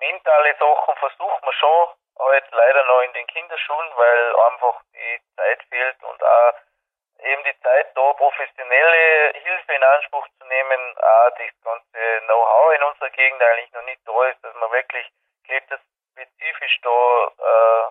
mentale 0.00 0.56
Sachen 0.58 0.96
versucht 0.96 1.42
man 1.44 1.52
schon 1.54 1.88
halt 2.18 2.44
leider 2.50 2.84
noch 2.84 3.02
in 3.02 3.12
den 3.12 3.26
Kinderschulen, 3.26 3.90
weil 3.96 4.36
einfach 4.36 4.82
die 4.92 5.20
Zeit 5.36 5.62
fehlt 5.68 6.02
und 6.02 6.22
auch 6.22 6.54
eben 7.22 7.44
die 7.44 7.60
Zeit 7.60 7.96
da 7.96 8.12
professionelle 8.14 9.32
Hilfe 9.34 9.74
in 9.74 9.82
Anspruch 9.82 10.26
zu 10.38 10.46
nehmen, 10.46 10.98
auch 10.98 11.30
das 11.36 11.52
ganze 11.62 12.20
Know-how 12.24 12.74
in 12.74 12.82
unserer 12.82 13.10
Gegend 13.10 13.42
eigentlich 13.42 13.72
noch 13.72 13.82
nicht 13.82 14.00
da 14.06 14.24
ist, 14.26 14.42
dass 14.42 14.54
man 14.54 14.72
wirklich 14.72 15.06
spezifisch 16.14 16.80
da 16.82 17.26
äh, 17.38 17.90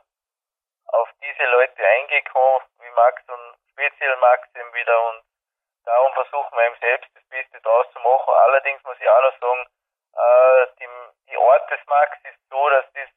auf 0.98 1.10
diese 1.22 1.46
Leute 1.52 1.86
eingekommen, 1.86 2.62
wie 2.80 2.90
Max 2.92 3.22
und 3.30 3.56
speziell 3.72 4.16
Max 4.18 4.48
eben 4.56 4.74
wieder 4.74 5.10
und 5.10 5.24
eben 6.60 6.76
selbst 6.80 7.10
das 7.16 7.24
Beste 7.30 7.62
draus 7.62 7.86
zu 7.94 8.00
machen. 8.00 8.34
Allerdings 8.34 8.84
muss 8.84 8.98
ich 9.00 9.10
auch 9.10 9.22
noch 9.22 9.40
sagen, 9.40 9.68
äh, 10.16 10.68
die, 10.80 10.90
die 11.30 11.38
Art 11.38 11.70
des 11.72 11.86
Max 11.88 12.18
ist 12.24 12.40
so, 12.50 12.70
dass 12.70 12.86
das 12.94 13.10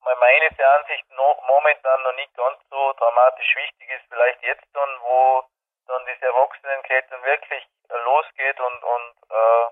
meines 0.00 0.58
Ansicht 0.58 1.10
noch, 1.10 1.42
momentan 1.46 2.02
noch 2.02 2.14
nicht 2.14 2.34
ganz 2.34 2.58
so 2.70 2.92
dramatisch 2.94 3.56
wichtig 3.56 3.90
ist, 3.90 4.08
vielleicht 4.08 4.42
jetzt 4.42 4.66
dann, 4.72 5.00
wo 5.02 5.44
dann 5.86 6.04
diese 6.06 6.26
Erwachsenenkette 6.26 7.22
wirklich 7.22 7.66
losgeht 7.88 8.60
und, 8.60 8.82
und 8.82 9.14
äh, 9.30 9.66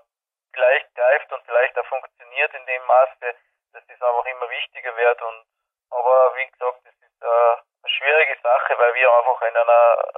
vielleicht 0.53 0.93
greift 0.95 1.31
und 1.31 1.43
vielleicht 1.45 1.77
auch 1.77 1.85
funktioniert 1.85 2.53
in 2.53 2.65
dem 2.65 2.83
Maße, 2.85 3.35
dass 3.73 3.85
das 3.87 4.01
einfach 4.01 4.25
immer 4.25 4.49
wichtiger 4.49 4.95
wird 4.95 5.21
und 5.21 5.45
aber 5.89 6.35
wie 6.35 6.47
gesagt, 6.47 6.79
das 6.83 6.93
ist 6.95 7.21
äh, 7.21 7.27
eine 7.27 7.89
schwierige 7.89 8.37
Sache, 8.41 8.77
weil 8.77 8.93
wir 8.93 9.13
einfach 9.13 9.41
in 9.43 9.55
einer 9.55 10.13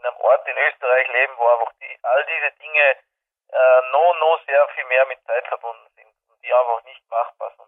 in 0.00 0.06
einem 0.06 0.16
Ort 0.16 0.42
in 0.48 0.56
Österreich 0.56 1.06
leben, 1.12 1.32
wo 1.36 1.44
einfach 1.44 1.72
die, 1.80 1.92
all 2.02 2.24
diese 2.24 2.50
Dinge 2.56 2.84
äh, 3.52 3.80
noch, 3.92 4.12
noch 4.20 4.40
sehr 4.46 4.64
viel 4.74 4.86
mehr 4.88 5.04
mit 5.06 5.18
Zeit 5.26 5.46
verbunden 5.46 5.86
sind 5.94 6.08
und 6.32 6.38
die 6.42 6.52
einfach 6.52 6.84
nicht 6.84 7.02
machbar 7.10 7.52
sind. 7.56 7.66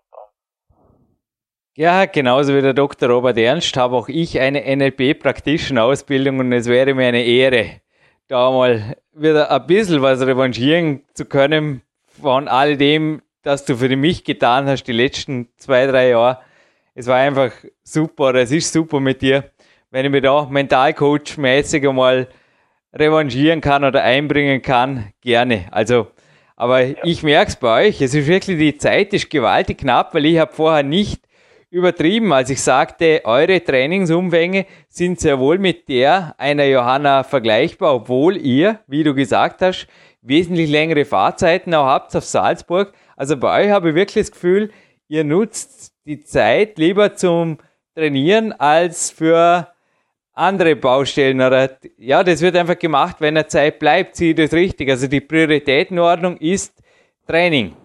Ja, 1.75 2.05
genauso 2.05 2.55
wie 2.55 2.61
der 2.61 2.75
Dr. 2.75 3.09
Robert 3.09 3.39
Ernst 3.39 3.77
habe 3.79 3.97
auch 3.97 4.09
ich 4.09 4.39
eine 4.39 4.61
NLP-Praktischen-Ausbildung 4.61 6.39
und 6.39 6.53
es 6.53 6.69
wäre 6.69 6.93
mir 6.93 7.09
eine 7.09 7.25
Ehre, 7.25 7.81
da 8.29 8.51
mal 8.51 8.97
wieder 9.13 9.51
ein 9.51 9.67
bisschen 9.67 10.03
was 10.03 10.21
revanchieren 10.21 11.07
zu 11.15 11.25
können 11.25 11.83
von 12.21 12.47
all 12.49 12.77
dem, 12.77 13.23
das 13.43 13.65
du 13.65 13.77
für 13.77 13.97
mich 13.97 14.25
getan 14.25 14.69
hast 14.69 14.85
die 14.85 14.93
letzten 14.93 15.51
zwei, 15.57 15.87
drei 15.87 16.09
Jahre 16.09 16.43
es 16.95 17.07
war 17.07 17.17
einfach 17.17 17.53
super, 17.83 18.35
es 18.35 18.51
ist 18.53 18.73
super 18.73 19.01
mit 19.01 19.23
dir, 19.23 19.51
wenn 19.93 20.07
ich 20.07 20.11
mich 20.11 20.23
da 20.23 20.49
Mentalcoach-mäßig 20.51 21.87
einmal 21.87 22.27
revanchieren 22.95 23.61
kann 23.61 23.85
oder 23.85 24.03
einbringen 24.03 24.63
kann, 24.63 25.13
gerne. 25.21 25.67
Also, 25.71 26.09
aber 26.57 26.81
ja. 26.81 26.97
ich 27.05 27.23
merke 27.23 27.51
es 27.51 27.57
bei 27.57 27.89
euch, 27.89 28.01
es 28.01 28.15
ist 28.15 28.27
wirklich, 28.27 28.59
die 28.59 28.79
Zeit 28.79 29.13
ist 29.13 29.29
gewaltig 29.29 29.79
knapp, 29.79 30.15
weil 30.15 30.25
ich 30.25 30.39
habe 30.39 30.53
vorher 30.53 30.83
nicht 30.83 31.23
übertrieben, 31.69 32.33
als 32.33 32.49
ich 32.49 32.63
sagte, 32.63 33.21
eure 33.25 33.63
Trainingsumfänge 33.63 34.65
sind 34.89 35.21
sehr 35.21 35.39
wohl 35.39 35.59
mit 35.59 35.89
der 35.91 36.35
einer 36.39 36.65
Johanna 36.65 37.23
vergleichbar, 37.23 37.95
obwohl 37.95 38.39
ihr, 38.39 38.81
wie 38.87 39.05
du 39.05 39.15
gesagt 39.15 39.61
hast, 39.61 39.87
wesentlich 40.23 40.71
längere 40.71 41.05
Fahrzeiten 41.05 41.75
auch 41.75 41.87
habt 41.87 42.17
auf 42.17 42.25
Salzburg. 42.25 42.95
Also 43.15 43.37
bei 43.37 43.65
euch 43.65 43.71
habe 43.71 43.91
ich 43.91 43.95
wirklich 43.95 44.25
das 44.25 44.33
Gefühl, 44.33 44.71
ihr 45.09 45.25
nutzt 45.25 45.93
die 46.07 46.21
Zeit 46.21 46.79
lieber 46.79 47.15
zum 47.15 47.59
Trainieren 47.95 48.53
als 48.53 49.11
für 49.11 49.69
andere 50.35 50.77
Baustellen 50.77 51.41
oder 51.41 51.69
ja, 51.99 52.23
das 52.23 52.43
wird 52.43 52.57
einfach 52.57 52.79
gemacht, 52.79 53.17
wenn 53.21 53.37
er 53.37 53.49
Zeit 53.49 53.79
bleibt, 53.79 54.17
sieht 54.17 54.39
das 54.39 54.53
richtig. 54.53 54.89
Also 54.89 55.09
die 55.09 55.21
Prioritätenordnung 55.21 56.37
ist 56.39 56.73
Training 57.27 57.77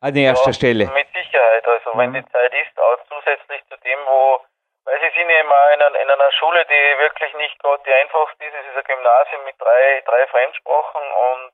an 0.00 0.16
erster 0.16 0.50
ja, 0.50 0.54
Stelle. 0.54 0.86
Mit 0.92 1.08
Sicherheit, 1.12 1.66
also 1.66 1.94
mhm. 1.94 1.98
wenn 1.98 2.12
die 2.14 2.26
Zeit 2.30 2.52
ist, 2.52 2.78
auch 2.80 2.98
zusätzlich 3.08 3.60
zu 3.68 3.76
dem, 3.84 3.98
wo, 4.06 4.40
weil 4.84 4.98
sie 5.00 5.12
sind 5.18 5.28
ja 5.28 5.40
immer 5.40 5.62
in, 5.74 5.82
einer, 5.82 6.00
in 6.00 6.10
einer 6.10 6.32
Schule, 6.32 6.64
die 6.64 6.98
wirklich 7.00 7.32
nicht 7.34 7.58
gerade 7.60 7.82
die 7.86 7.92
einfachste 7.92 8.44
ist, 8.44 8.54
es 8.54 8.66
ist 8.72 8.76
ein 8.76 8.88
Gymnasium 8.88 9.44
mit 9.44 9.56
drei, 9.60 10.02
drei 10.06 10.26
Fremdsprachen 10.28 11.04
und 11.04 11.52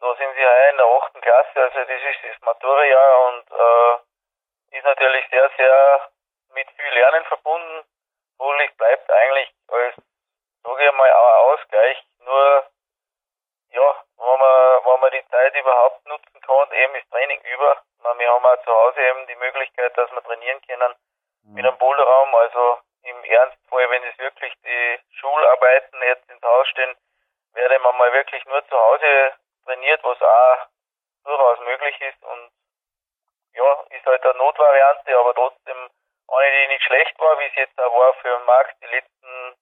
da 0.00 0.16
sind 0.16 0.32
sie 0.34 0.42
ja 0.42 0.52
in 0.72 0.76
der 0.78 0.86
achten 0.86 1.20
Klasse, 1.20 1.56
also 1.60 1.78
das 1.78 1.88
ist 1.88 2.24
das 2.24 2.40
Matura-Jahr 2.40 3.12
und 3.28 3.44
äh, 3.52 4.76
ist 4.76 4.84
natürlich 4.84 5.24
sehr, 5.30 5.50
sehr 5.56 6.08
mit 6.54 6.68
viel 6.72 6.92
Lernen 6.92 7.24
verbunden. 7.24 7.84
Wodurch 8.42 8.76
bleibt 8.76 9.08
eigentlich 9.08 9.54
als, 9.68 9.94
sage 10.64 10.84
ich 10.84 10.92
mal, 10.92 11.12
auch 11.12 11.52
Ausgleich. 11.52 12.04
Nur, 12.24 12.66
ja, 13.70 14.04
wenn 14.16 14.38
man, 14.38 14.84
wenn 14.84 15.00
man 15.00 15.12
die 15.12 15.28
Zeit 15.28 15.54
überhaupt 15.54 16.04
nutzen 16.06 16.40
kann, 16.40 16.72
eben 16.72 16.94
ist 16.96 17.08
Training 17.10 17.40
über. 17.42 17.82
Wir 18.18 18.30
haben 18.32 18.44
auch 18.44 18.64
zu 18.64 18.72
Hause 18.72 19.00
eben 19.00 19.26
die 19.28 19.36
Möglichkeit, 19.36 19.96
dass 19.96 20.10
wir 20.10 20.22
trainieren 20.24 20.60
können 20.66 20.94
mhm. 21.44 21.54
mit 21.54 21.64
einem 21.64 21.78
Boulderraum. 21.78 22.34
Also 22.34 22.78
im 23.04 23.24
Ernstfall, 23.24 23.90
wenn 23.90 24.02
es 24.04 24.18
wirklich 24.18 24.52
die 24.64 25.00
Schularbeiten 25.20 26.02
jetzt 26.02 26.28
ins 26.28 26.42
Haus 26.42 26.68
stehen, 26.68 26.96
werde 27.52 27.78
man 27.78 27.96
mal 27.96 28.12
wirklich 28.12 28.44
nur 28.46 28.66
zu 28.66 28.76
Hause 28.76 29.34
trainiert, 29.64 30.02
was 30.02 30.20
auch 30.20 30.66
durchaus 31.24 31.60
möglich 31.60 32.00
ist 32.00 32.22
und 32.24 32.50
ja, 33.54 33.84
ist 33.90 34.06
halt 34.06 34.24
eine 34.24 34.38
Notvariante, 34.38 35.16
aber 35.18 35.34
trotzdem 35.34 35.51
eine, 36.36 36.62
die 36.62 36.72
nicht 36.74 36.84
schlecht 36.84 37.18
war, 37.18 37.38
wie 37.38 37.46
es 37.46 37.54
jetzt 37.56 37.80
auch 37.80 37.94
war 37.94 38.14
für 38.14 38.38
Max 38.40 38.70
die 38.80 38.86
letzten 38.86 39.54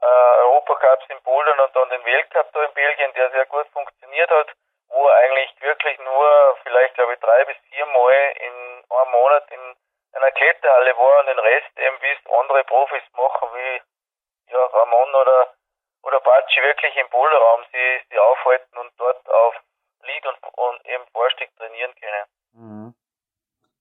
äh, 0.00 0.40
Europacups 0.42 1.04
in 1.08 1.22
Polen 1.22 1.58
und 1.58 1.76
dann 1.76 1.90
den 1.90 2.04
Weltcup 2.04 2.52
da 2.52 2.64
in 2.64 2.74
Belgien, 2.74 3.12
der 3.14 3.30
sehr 3.30 3.46
gut 3.46 3.66
funktioniert 3.68 4.30
hat, 4.30 4.48
wo 4.88 5.06
er 5.06 5.16
eigentlich 5.16 5.54
wirklich 5.60 5.98
nur 6.00 6.56
vielleicht 6.62 6.94
glaube 6.94 7.14
ich 7.14 7.20
drei 7.20 7.44
bis 7.44 7.56
vier 7.68 7.86
Mal 7.86 8.32
in 8.36 8.84
einem 8.90 9.10
Monat 9.10 9.50
in 9.50 9.76
einer 10.12 10.32
Kletterhalle 10.32 10.96
war 10.96 11.20
und 11.20 11.26
den 11.26 11.38
Rest 11.38 11.78
eben 11.78 11.98
bis 12.00 12.18
andere 12.32 12.64
Profis 12.64 13.02
machen 13.12 13.48
wie 13.54 13.82
ja, 14.52 14.64
Ramon 14.64 15.14
oder 15.14 15.54
oder 16.02 16.20
Batschi 16.20 16.62
wirklich 16.62 16.96
im 16.96 17.08
Boulderraum 17.10 17.64
sie, 17.72 18.00
sie 18.08 18.18
aufhalten 18.18 18.78
und 18.78 18.90
dort 18.98 19.28
auf 19.28 19.54
Lied 20.02 20.26
und, 20.26 20.38
und 20.56 20.86
eben 20.86 21.06
Vorstieg 21.12 21.54
trainieren 21.56 21.94
können. 22.00 22.24
Mhm. 22.52 22.94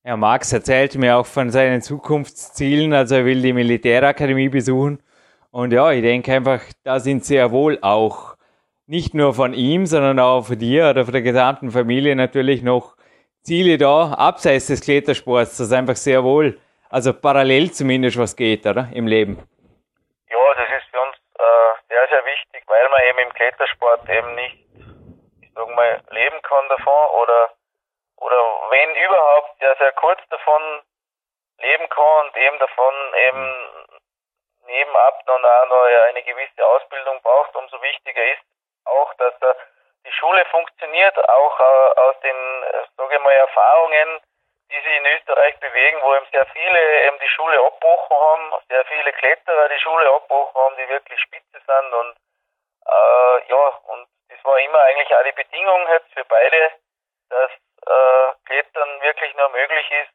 Ja, 0.04 0.16
Max 0.16 0.54
erzählt 0.54 0.96
mir 0.96 1.18
auch 1.18 1.26
von 1.26 1.50
seinen 1.50 1.82
Zukunftszielen, 1.82 2.94
also 2.94 3.16
er 3.16 3.26
will 3.26 3.42
die 3.42 3.54
Militärakademie 3.54 4.50
besuchen. 4.50 5.04
Und 5.52 5.74
ja, 5.74 5.92
ich 5.92 6.02
denke 6.02 6.34
einfach, 6.34 6.62
da 6.84 7.00
sind 7.00 7.26
sehr 7.26 7.52
wohl 7.52 7.80
auch 7.82 8.36
nicht 8.88 9.14
nur 9.14 9.34
von 9.34 9.54
ihm, 9.54 9.86
sondern 9.86 10.20
auch 10.20 10.46
von 10.46 10.58
dir 10.58 10.90
oder 10.90 11.04
von 11.06 11.12
der 11.12 11.22
gesamten 11.22 11.72
Familie 11.72 12.16
natürlich 12.16 12.64
noch 12.64 12.96
Ziele 13.42 13.78
da, 13.78 14.14
abseits 14.14 14.68
des 14.68 14.82
Klettersports, 14.82 15.58
das 15.58 15.72
einfach 15.72 15.96
sehr 15.96 16.24
wohl, 16.24 16.60
also 16.90 17.14
parallel 17.14 17.72
zumindest 17.72 18.18
was 18.18 18.36
geht, 18.36 18.66
oder? 18.66 18.90
Im 18.94 19.06
Leben. 19.06 19.38
Ja, 20.30 20.38
das 20.56 20.70
man 22.90 23.02
eben 23.08 23.20
im 23.20 23.34
Klettersport 23.34 24.10
eben 24.10 24.36
nicht, 24.36 24.58
ich 25.42 25.52
sag 25.54 25.68
mal, 25.76 26.02
leben 26.12 26.42
kann 26.44 26.66
davon 26.70 27.22
oder, 27.24 27.50
oder 28.20 28.38
wenn 28.70 28.96
überhaupt, 28.96 29.62
ja 29.62 29.76
sehr 29.76 29.94
kurz 29.94 30.22
davon 30.30 30.82
leben 31.60 31.90
kann 31.90 32.26
und 32.26 32.38
eben 32.38 32.60
davon 32.60 33.14
eben 33.16 33.88
nebenab 34.66 35.26
noch 35.26 35.44
eine 35.44 36.24
gewisse 36.24 36.66
Ausbildung 36.66 37.22
braucht, 37.22 37.56
umso 37.56 37.82
wichtiger 37.82 38.24
ist 38.24 38.42
auch, 38.86 39.14
dass 39.16 39.34
die 40.06 40.12
Schule 40.14 40.46
funktioniert, 40.46 41.18
auch 41.30 41.60
äh, 41.60 42.00
aus 42.00 42.20
den, 42.22 42.64
äh, 42.64 42.84
sage 42.98 43.16
ich 43.16 43.22
mal, 43.22 43.34
Erfahrungen, 43.34 44.22
die 44.72 44.80
sich 44.80 44.98
in 44.98 45.06
Österreich 45.06 45.60
bewegen, 45.60 46.00
wo 46.02 46.16
eben 46.16 46.26
sehr 46.32 46.46
viele 46.48 47.08
eben 47.08 47.20
die 47.20 47.30
Schule 47.30 47.60
abbrochen 47.60 48.16
haben, 48.16 48.54
sehr 48.70 48.86
viele 48.86 49.12
Kletterer 49.14 49.70
die 49.70 49.80
Schule 49.80 50.10
abbrochen 50.10 50.56
haben, 50.56 50.76
die 50.78 50.90
wirklich 50.90 51.20
spitze 51.20 51.60
sind 51.66 51.94
und 51.94 52.16
äh, 52.86 53.50
ja, 53.50 53.68
und 53.88 54.08
das 54.30 54.44
war 54.46 54.60
immer 54.60 54.82
eigentlich 54.84 55.16
auch 55.16 55.24
die 55.24 55.32
Bedingung 55.32 55.88
jetzt 55.90 56.12
für 56.14 56.24
beide, 56.26 56.72
dass 57.30 57.52
äh, 57.86 58.34
Klettern 58.46 59.02
wirklich 59.02 59.34
nur 59.36 59.50
möglich 59.50 59.92
ist, 59.92 60.12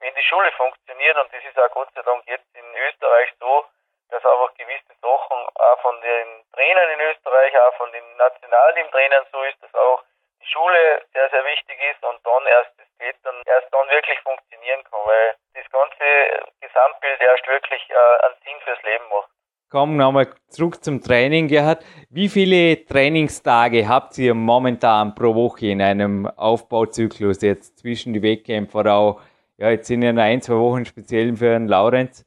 wenn 0.00 0.14
die 0.14 0.22
Schule 0.22 0.52
funktioniert 0.52 1.16
und 1.16 1.32
das 1.32 1.44
ist 1.44 1.58
auch 1.58 1.70
Gott 1.70 1.88
sei 1.94 2.02
Dank 2.02 2.26
jetzt 2.26 2.46
in 2.54 2.74
Österreich 2.76 3.32
so, 3.40 3.66
dass 4.10 4.24
einfach 4.24 4.54
gewisse 4.54 4.94
Sachen 5.02 5.48
auch 5.54 5.80
von 5.80 6.00
den 6.00 6.44
Trainern 6.52 6.90
in 6.90 7.00
Österreich, 7.00 7.58
auch 7.60 7.74
von 7.76 7.92
den 7.92 8.16
Nationalteam-Trainern 8.16 9.26
so 9.32 9.42
ist, 9.42 9.62
dass 9.62 9.74
auch 9.74 10.02
die 10.40 10.46
Schule 10.46 11.04
sehr, 11.12 11.28
sehr 11.30 11.44
wichtig 11.44 11.78
ist 11.90 12.02
und 12.04 12.24
dann 12.24 12.46
erst 12.46 12.70
das 12.78 12.86
Klettern 12.98 13.42
erst 13.44 13.72
dann 13.72 13.88
wirklich 13.90 14.18
funktionieren 14.20 14.84
kann, 14.84 15.00
weil 15.04 15.36
das 15.54 15.70
ganze 15.70 16.52
Gesamtbild 16.60 17.20
erst 17.20 17.46
wirklich 17.46 17.90
äh, 17.90 17.94
einen 17.94 18.36
Sinn 18.44 18.60
fürs 18.60 18.82
Leben 18.82 19.08
macht. 19.08 19.28
Kommen 19.70 19.98
wir 19.98 20.04
nochmal 20.04 20.32
zurück 20.48 20.82
zum 20.82 21.02
Training, 21.02 21.46
Gerhard. 21.46 21.84
Wie 22.08 22.30
viele 22.30 22.86
Trainingstage 22.86 23.86
habt 23.86 24.16
ihr 24.16 24.32
momentan 24.32 25.14
pro 25.14 25.34
Woche 25.34 25.66
in 25.66 25.82
einem 25.82 26.26
Aufbauzyklus 26.26 27.42
jetzt 27.42 27.78
zwischen 27.78 28.14
die 28.14 28.22
Wettkämpfe 28.22 28.78
oder 28.78 28.94
auch, 28.94 29.20
ja, 29.58 29.68
jetzt 29.68 29.88
sind 29.88 30.00
ja 30.00 30.14
noch 30.14 30.22
ein, 30.22 30.40
zwei 30.40 30.54
Wochen 30.54 30.86
speziell 30.86 31.36
für 31.36 31.52
den 31.52 31.68
Laurenz. 31.68 32.24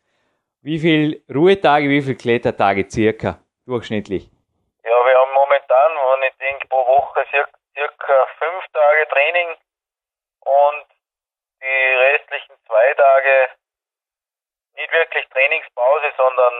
Wie 0.61 0.77
viele 0.77 1.17
Ruhetage, 1.33 1.89
wie 1.89 2.03
viele 2.03 2.15
Klettertage 2.15 2.85
circa 2.87 3.39
durchschnittlich? 3.65 4.29
Ja, 4.83 4.91
wir 4.91 5.15
haben 5.17 5.33
momentan, 5.33 5.91
wenn 5.97 6.29
ich 6.29 6.37
denke, 6.37 6.67
pro 6.67 6.85
Woche 6.85 7.25
circa 7.73 8.27
fünf 8.37 8.67
Tage 8.71 9.07
Training 9.09 9.47
und 10.41 10.85
die 11.57 11.95
restlichen 12.05 12.53
zwei 12.67 12.93
Tage 12.93 13.49
nicht 14.75 14.93
wirklich 14.93 15.25
Trainingspause, 15.29 16.13
sondern 16.15 16.53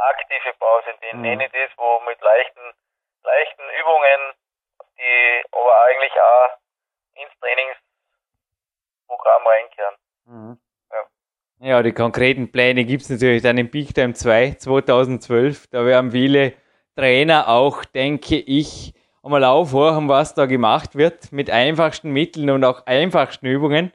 aktive 0.00 0.52
Pause. 0.58 0.94
Den 1.02 1.18
mhm. 1.18 1.22
nenne 1.22 1.46
ich 1.46 1.52
das, 1.52 1.70
wo 1.76 2.00
mit 2.00 2.20
leichten, 2.20 2.74
leichten 3.22 3.62
Übungen, 3.80 4.34
die 4.98 5.44
aber 5.52 5.80
eigentlich 5.84 6.20
auch 6.20 6.50
ins 7.14 7.38
Trainingsprogramm 7.40 9.46
reinkehren. 9.46 9.96
Mhm. 10.24 10.60
Ja, 11.62 11.82
die 11.82 11.92
konkreten 11.92 12.50
Pläne 12.50 12.86
gibt 12.86 13.02
es 13.02 13.10
natürlich 13.10 13.42
dann 13.42 13.58
im 13.58 13.70
Big 13.70 13.94
Time 13.94 14.14
2 14.14 14.54
2012. 14.54 15.66
Da 15.66 15.84
werden 15.84 16.12
viele 16.12 16.54
Trainer 16.96 17.48
auch, 17.48 17.84
denke 17.84 18.36
ich, 18.36 18.94
einmal 19.22 19.44
aufhören, 19.44 20.08
was 20.08 20.32
da 20.32 20.46
gemacht 20.46 20.96
wird 20.96 21.32
mit 21.32 21.50
einfachsten 21.50 22.12
Mitteln 22.12 22.48
und 22.48 22.64
auch 22.64 22.86
einfachsten 22.86 23.44
Übungen. 23.44 23.92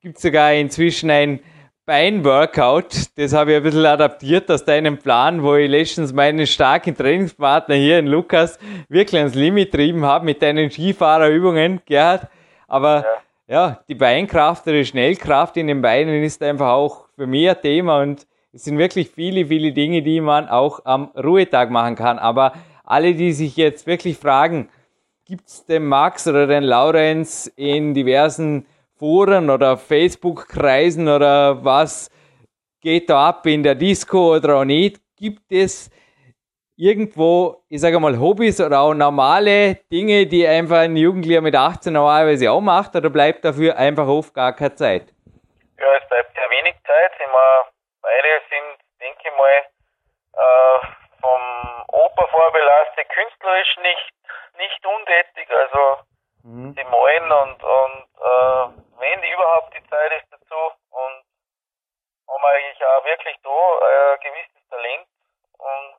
Gibt 0.00 0.20
sogar 0.20 0.52
inzwischen 0.52 1.10
ein 1.10 1.42
Beinworkout, 1.90 3.08
das 3.16 3.32
habe 3.32 3.50
ich 3.50 3.56
ein 3.56 3.62
bisschen 3.62 3.86
adaptiert 3.86 4.50
aus 4.50 4.64
deinem 4.64 4.98
Plan, 4.98 5.42
wo 5.42 5.56
ich 5.56 5.68
letztens 5.68 6.12
meinen 6.12 6.46
starken 6.46 6.96
Trainingspartner 6.96 7.74
hier 7.74 7.98
in 7.98 8.06
Lukas 8.06 8.58
wirklich 8.88 9.18
ans 9.20 9.34
Limit 9.34 9.72
trieben 9.72 10.04
habe 10.04 10.24
mit 10.24 10.40
deinen 10.40 10.70
Skifahrerübungen, 10.70 11.80
Gerhard. 11.86 12.28
Aber 12.68 13.02
ja 13.04 13.20
ja, 13.50 13.80
die 13.88 13.96
Beinkraft 13.96 14.68
oder 14.68 14.76
die 14.76 14.86
Schnellkraft 14.86 15.56
in 15.56 15.66
den 15.66 15.82
Beinen 15.82 16.22
ist 16.22 16.40
einfach 16.40 16.68
auch 16.68 17.08
für 17.16 17.26
mich 17.26 17.50
ein 17.50 17.60
Thema 17.60 18.00
und 18.00 18.28
es 18.52 18.62
sind 18.62 18.78
wirklich 18.78 19.10
viele, 19.10 19.46
viele 19.46 19.72
Dinge, 19.72 20.02
die 20.02 20.20
man 20.20 20.48
auch 20.48 20.84
am 20.84 21.10
Ruhetag 21.16 21.68
machen 21.70 21.96
kann. 21.96 22.20
Aber 22.20 22.52
alle, 22.84 23.14
die 23.14 23.32
sich 23.32 23.56
jetzt 23.56 23.88
wirklich 23.88 24.18
fragen, 24.18 24.68
gibt 25.24 25.48
es 25.48 25.66
den 25.66 25.84
Max 25.86 26.28
oder 26.28 26.46
den 26.46 26.62
Laurenz 26.62 27.50
in 27.56 27.92
diversen 27.92 28.66
Foren 29.00 29.48
oder 29.48 29.78
Facebook-Kreisen 29.78 31.08
oder 31.08 31.64
was 31.64 32.10
geht 32.82 33.08
da 33.08 33.28
ab 33.28 33.46
in 33.46 33.62
der 33.62 33.74
Disco 33.74 34.36
oder 34.36 34.56
auch 34.56 34.64
nicht? 34.64 35.00
Gibt 35.16 35.50
es 35.50 35.90
irgendwo, 36.76 37.64
ich 37.70 37.80
sage 37.80 37.98
mal, 37.98 38.18
Hobbys 38.20 38.60
oder 38.60 38.80
auch 38.80 38.92
normale 38.92 39.76
Dinge, 39.90 40.26
die 40.26 40.46
einfach 40.46 40.80
ein 40.80 40.98
Jugendlicher 40.98 41.40
mit 41.40 41.56
18 41.56 41.94
normalerweise 41.94 42.50
auch 42.52 42.60
macht, 42.60 42.94
oder 42.94 43.08
bleibt 43.08 43.42
dafür 43.42 43.78
einfach 43.78 44.06
oft 44.06 44.34
gar 44.34 44.54
keine 44.54 44.74
Zeit? 44.74 45.14
Ja, 45.78 45.86
es 45.96 46.06
bleibt 46.06 46.34
sehr 46.36 46.50
wenig 46.50 46.74
Zeit. 46.86 47.12
Immer 47.24 47.68
beide 48.02 48.28
sind, 48.52 48.84
denke 49.00 49.18
ich 49.24 49.32
mal, 49.32 49.64
äh, 50.36 50.86
vom 51.22 51.40
Oper 51.88 52.28
vorbelastet, 52.28 53.08
künstlerisch 53.08 53.76
nicht, 53.80 54.12
nicht 54.58 54.84
untätig. 54.84 55.48
Also 55.48 56.04
mhm. 56.42 56.74
die 56.74 56.84
malen 56.84 57.32
und, 57.32 57.62
und 57.62 58.08
äh, 58.18 58.82
wenn 58.98 59.22
überhaupt 59.22 59.74
die 59.74 59.86
Zeit 59.88 60.12
ist 60.12 60.32
dazu. 60.32 60.72
Und 60.90 61.24
haben 62.30 62.44
eigentlich 62.44 62.84
auch 62.84 63.04
wirklich 63.04 63.36
da 63.42 64.14
äh, 64.14 64.18
gewisses 64.18 64.68
Talent. 64.68 65.08
Und 65.58 65.96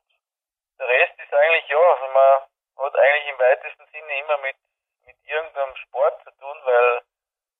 der 0.78 0.88
Rest 0.88 1.18
ist 1.18 1.34
eigentlich, 1.34 1.68
ja, 1.68 2.08
man 2.12 2.42
hat 2.86 2.96
eigentlich 2.96 3.28
im 3.28 3.38
weitesten 3.38 3.86
Sinne 3.92 4.18
immer 4.18 4.38
mit, 4.38 4.56
mit 5.04 5.16
irgendeinem 5.24 5.76
Sport 5.76 6.22
zu 6.24 6.30
tun, 6.38 6.60
weil 6.64 7.02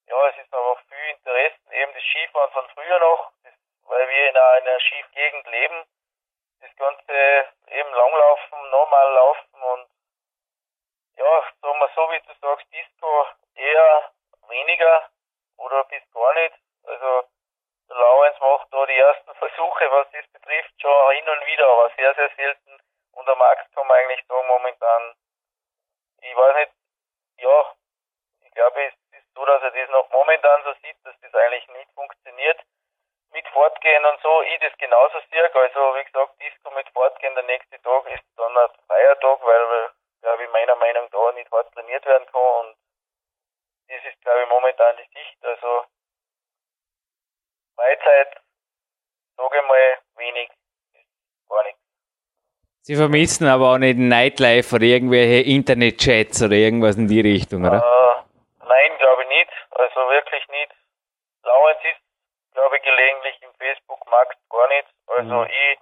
ja, 0.07 0.27
es 0.27 0.37
ist 0.37 0.53
einfach 0.53 0.81
viel 0.89 1.09
Interessen, 1.11 1.71
eben 1.71 1.93
das 1.93 2.03
Skifahren 2.03 2.51
von 2.51 2.67
früher 2.73 2.99
noch, 2.99 3.31
das, 3.43 3.53
weil 3.85 4.09
wir 4.09 4.29
in 4.29 4.37
einer 4.37 4.79
Schiefgegend 4.81 5.47
leben, 5.47 5.85
das 6.59 6.75
Ganze 6.75 7.47
eben 7.67 7.93
langlaufen, 7.93 8.69
normal 8.69 9.13
laufen 9.13 9.52
ja, 11.17 11.43
sagen 11.61 11.79
wir 11.79 11.89
so, 11.95 12.11
wie 12.11 12.19
du 12.19 12.33
sagst, 12.41 12.67
Disco 12.73 13.27
eher 13.55 14.11
weniger 14.47 15.09
oder 15.57 15.83
bis 15.85 16.03
gar 16.13 16.33
nicht. 16.35 16.55
Also 16.83 17.23
der 17.89 17.97
Laurenz 17.97 18.39
macht 18.39 18.67
da 18.73 18.85
die 18.85 18.97
ersten 18.97 19.35
Versuche, 19.35 19.91
was 19.91 20.07
das 20.11 20.27
betrifft, 20.27 20.73
schon 20.81 21.11
hin 21.15 21.29
und 21.29 21.45
wieder, 21.45 21.67
aber 21.67 21.91
sehr, 21.95 22.13
sehr 22.15 22.29
selten. 22.35 22.79
Und 23.11 23.27
der 23.27 23.35
Max 23.35 23.69
kann 23.73 23.87
man 23.87 23.97
eigentlich 23.97 24.25
sagen, 24.27 24.47
momentan, 24.47 25.15
ich 26.21 26.35
weiß 26.35 26.55
nicht, 26.55 26.71
ja, 27.37 27.75
ich 28.41 28.51
glaube, 28.51 28.85
es 28.85 28.93
ist 29.11 29.33
so, 29.35 29.45
dass 29.45 29.61
er 29.61 29.71
das 29.71 29.89
noch 29.89 30.09
momentan 30.09 30.63
so 30.63 30.73
sieht, 30.81 30.97
dass 31.03 31.19
das 31.19 31.33
eigentlich 31.33 31.67
nicht 31.69 31.91
funktioniert 31.93 32.59
mit 33.31 33.47
Fortgehen 33.49 34.05
und 34.05 34.21
so. 34.21 34.41
Ich 34.43 34.59
das 34.59 34.77
genauso 34.77 35.19
sehe. 35.31 35.53
Also, 35.53 35.95
wie 35.95 36.03
gesagt, 36.03 36.39
Disco 36.39 36.71
mit 36.71 36.89
Fortgehen, 36.89 37.35
der 37.35 37.43
nächste 37.43 37.81
Tag 37.81 38.05
ist 38.07 38.23
dann 38.37 38.57
ein 38.57 38.69
Feiertag, 38.87 39.39
weil, 39.41 39.91
glaube 40.23 40.43
ich, 40.43 40.49
meiner 40.51 40.75
Meinung 40.75 41.03
nach 41.03 41.11
da 41.11 41.31
nicht 41.33 41.51
hart 41.51 41.71
trainiert 41.73 42.05
werden 42.05 42.25
kann 42.31 42.65
und 42.65 42.75
das 43.89 43.99
ist, 44.09 44.21
glaube 44.21 44.41
ich, 44.41 44.49
momentan 44.49 44.95
die 44.97 45.19
Sicht. 45.19 45.37
Also, 45.43 45.85
Freizeit, 47.75 48.41
sage 49.35 49.57
ich 49.59 49.67
mal, 49.67 49.97
wenig, 50.15 50.49
gar 51.49 51.63
nichts. 51.63 51.79
Sie 52.81 52.95
vermissen 52.95 53.47
aber 53.47 53.73
auch 53.73 53.77
nicht 53.77 53.97
Nightlife 53.97 54.75
oder 54.75 54.85
irgendwelche 54.85 55.47
Internetchats 55.49 56.41
oder 56.41 56.55
irgendwas 56.55 56.95
in 56.95 57.07
die 57.07 57.21
Richtung, 57.21 57.65
oder? 57.65 57.79
Äh, 57.79 58.65
nein, 58.65 58.97
glaube 58.99 59.23
ich 59.23 59.29
nicht. 59.29 59.51
Also 59.71 59.99
wirklich 60.09 60.47
nicht. 60.49 60.71
Lauernd 61.43 61.79
ist, 61.83 62.01
glaube 62.53 62.77
ich, 62.77 62.83
gelegentlich 62.83 63.41
im 63.41 63.53
Facebook, 63.55 64.05
Max 64.09 64.35
gar 64.49 64.67
nicht. 64.69 64.87
Also 65.07 65.35
mhm. 65.43 65.47
ich 65.47 65.79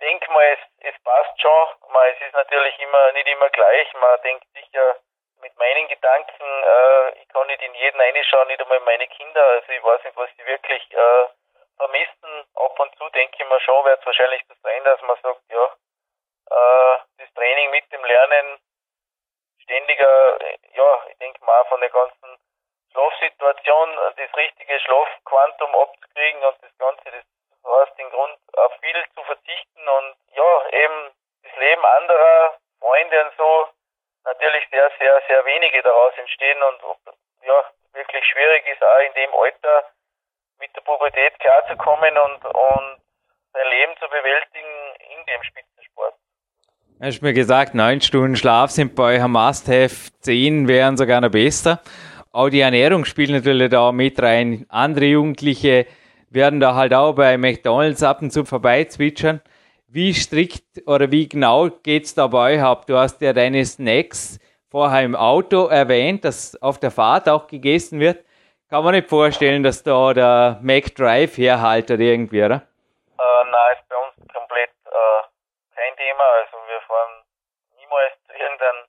denke 0.00 0.30
mal, 0.32 0.44
es, 0.54 0.94
es 0.94 1.02
passt 1.02 1.40
schon. 1.40 1.68
Man, 1.90 2.06
es 2.06 2.20
ist 2.20 2.34
natürlich 2.34 2.78
immer 2.78 3.12
nicht 3.12 3.28
immer 3.28 3.50
gleich. 3.50 3.92
Man 3.94 4.22
denkt 4.22 4.46
sicher 4.54 4.96
mit 5.40 5.56
meinen 5.58 5.88
Gedanken, 5.88 6.44
äh, 6.44 7.18
ich 7.20 7.28
kann 7.28 7.46
nicht 7.46 7.62
in 7.62 7.74
jeden 7.74 8.00
reinschauen, 8.00 8.48
nicht 8.48 8.60
einmal 8.60 8.80
meine 8.80 9.06
Kinder. 9.08 9.44
Also 9.44 9.72
ich 9.72 9.82
weiß 9.82 10.04
nicht, 10.04 10.16
was 10.16 10.30
sie 10.36 10.46
wirklich 10.46 10.92
äh, 10.92 11.28
vermissen. 11.76 12.44
Ab 12.54 12.78
und 12.78 12.94
zu 12.96 13.08
denke 13.10 13.36
ich 13.38 13.48
mir 13.48 13.60
schon, 13.60 13.84
wird 13.84 14.00
es 14.00 14.06
wahrscheinlich 14.06 14.42
das 14.48 14.60
sein, 14.62 14.84
dass 14.84 15.00
man 15.02 15.18
sagt, 15.22 15.42
ja, 15.50 15.64
äh, 15.64 16.98
das 17.18 17.34
Training 17.34 17.70
mit 17.70 17.90
dem 17.92 18.04
Lernen 18.04 18.60
ständiger, 19.62 20.38
ja, 20.74 21.06
ich 21.08 21.18
denke 21.18 21.44
mal 21.44 21.64
von 21.66 21.80
der 21.80 21.90
ganzen 21.90 22.38
Schlafsituation, 22.92 23.96
das 24.16 24.36
richtige 24.36 24.80
Schlafquantum 24.80 25.74
abzukriegen 25.74 26.42
und 26.44 26.56
das 26.62 26.76
Ganze, 26.78 27.04
das 27.10 27.72
heißt 27.72 27.98
den 27.98 28.10
Grund, 28.10 28.38
auf 28.56 28.72
viel 28.80 29.04
zu 29.14 29.22
verzichten 29.24 29.88
und 29.88 30.16
ja, 30.34 30.68
eben 30.70 31.12
das 31.42 31.52
Leben 31.58 31.84
anderer 31.84 32.58
Freunde 32.80 33.24
und 33.24 33.32
so, 33.36 33.68
natürlich 34.24 34.64
sehr, 34.70 34.90
sehr, 34.98 35.22
sehr 35.28 35.44
wenige 35.44 35.82
daraus 35.82 36.12
entstehen 36.18 36.58
und 36.62 36.80
ja, 37.46 37.64
wirklich 37.92 38.24
schwierig 38.26 38.66
ist 38.66 38.82
auch 38.82 39.00
in 39.06 39.14
dem 39.14 39.32
Alter 39.34 39.90
mit 40.58 40.74
der 40.76 40.82
Pubertät 40.82 41.38
klarzukommen 41.40 42.16
und, 42.16 42.44
und 42.44 43.00
sein 43.52 43.66
Leben 43.70 43.92
zu 43.98 44.06
bewältigen 44.08 44.74
in 45.16 45.26
dem 45.26 45.42
Spitzensport. 45.42 46.14
Hast 47.02 47.22
mir 47.22 47.32
gesagt, 47.32 47.74
neun 47.74 48.00
Stunden 48.00 48.36
Schlaf 48.36 48.70
sind 48.70 48.94
bei 48.94 49.14
euch 49.14 49.22
ein 49.22 49.30
Must-Have, 49.30 50.12
zehn 50.20 50.68
wären 50.68 50.96
sogar 50.96 51.20
noch 51.20 51.30
besser. 51.30 51.80
Auch 52.32 52.50
die 52.50 52.60
Ernährung 52.60 53.04
spielt 53.06 53.30
natürlich 53.30 53.70
da 53.70 53.90
mit 53.90 54.22
rein. 54.22 54.66
Andere 54.68 55.06
Jugendliche 55.06 55.86
werden 56.28 56.60
da 56.60 56.74
halt 56.74 56.94
auch 56.94 57.14
bei 57.14 57.36
McDonalds 57.38 58.02
ab 58.02 58.22
und 58.22 58.30
zu 58.30 58.44
vorbeizwitschern. 58.44 59.40
Wie 59.92 60.14
strikt 60.14 60.86
oder 60.86 61.10
wie 61.10 61.28
genau 61.28 61.68
geht's 61.68 62.14
da 62.14 62.28
bei 62.28 62.54
euch 62.54 62.62
ab? 62.62 62.86
Du 62.86 62.96
hast 62.96 63.20
ja 63.22 63.32
deine 63.32 63.64
Snacks 63.64 64.38
vorher 64.70 65.02
im 65.02 65.16
Auto 65.16 65.66
erwähnt, 65.66 66.24
dass 66.24 66.54
auf 66.62 66.78
der 66.78 66.92
Fahrt 66.92 67.28
auch 67.28 67.48
gegessen 67.48 67.98
wird. 67.98 68.24
Kann 68.68 68.84
man 68.84 68.94
nicht 68.94 69.08
vorstellen, 69.08 69.64
dass 69.64 69.82
da 69.82 70.14
der 70.14 70.60
McDrive 70.62 71.36
herhaltet 71.36 71.98
irgendwie, 71.98 72.44
oder? 72.44 72.62
Äh, 73.18 73.44
nein, 73.50 73.76
ist 73.76 73.88
bei 73.88 73.96
uns 73.96 74.32
komplett 74.32 74.70
äh, 74.86 75.22
kein 75.74 75.96
Thema. 75.96 76.22
Also 76.38 76.56
wir 76.68 76.80
fahren 76.86 77.24
niemals 77.76 78.12
zu 78.28 78.32
irgendeinem 78.32 78.86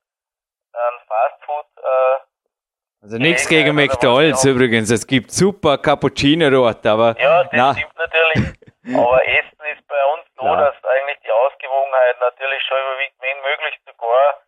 Fastfood. 1.08 1.66
Äh, 1.78 3.02
also 3.02 3.18
nichts 3.18 3.48
gegen 3.50 3.76
McDonalds 3.76 4.46
übrigens. 4.46 4.92
Es 4.92 5.08
gibt 5.08 5.32
super 5.32 5.80
Cappuccino 5.80 6.52
dort, 6.52 6.86
aber. 6.86 7.20
Ja, 7.20 7.44
das 7.46 7.54
na. 7.54 7.74
stimmt 7.74 7.98
natürlich. 7.98 8.54
aber 8.96 9.28
Essen 9.28 9.60
ist 9.76 9.88
bei 9.88 10.04
uns 10.14 10.31
so, 10.42 10.48
ja. 10.48 10.56
dass 10.56 10.84
eigentlich 10.84 11.20
die 11.20 11.32
Ausgewogenheit 11.32 12.20
natürlich 12.20 12.64
schon 12.64 12.82
überwiegt, 12.82 13.16
wenn 13.22 13.42
möglich 13.42 13.80
sogar. 13.86 14.42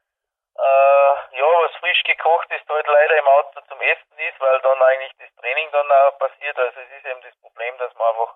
Äh, 0.56 1.14
ja, 1.38 1.46
was 1.46 1.76
frisch 1.78 2.04
gekocht 2.04 2.50
ist, 2.52 2.70
halt 2.70 2.88
leider 2.88 3.18
im 3.18 3.28
Auto 3.28 3.62
zum 3.62 3.82
Essen 3.82 4.18
ist, 4.18 4.40
weil 4.40 4.60
dann 4.62 4.82
eigentlich 4.82 5.14
das 5.18 5.34
Training 5.36 5.72
dann 5.72 5.92
auch 5.92 6.18
passiert. 6.20 6.58
Also 6.58 6.80
es 6.80 6.98
ist 6.98 7.06
eben 7.06 7.22
das 7.22 7.36
Problem, 7.42 7.78
dass 7.78 7.94
man 7.96 8.10
einfach 8.10 8.36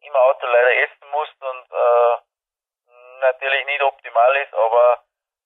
im 0.00 0.16
Auto 0.16 0.46
leider 0.46 0.74
essen 0.76 1.10
muss 1.10 1.28
und 1.40 1.66
äh, 1.70 2.16
natürlich 3.20 3.66
nicht 3.66 3.82
optimal 3.82 4.36
ist, 4.36 4.54
aber 4.54 5.02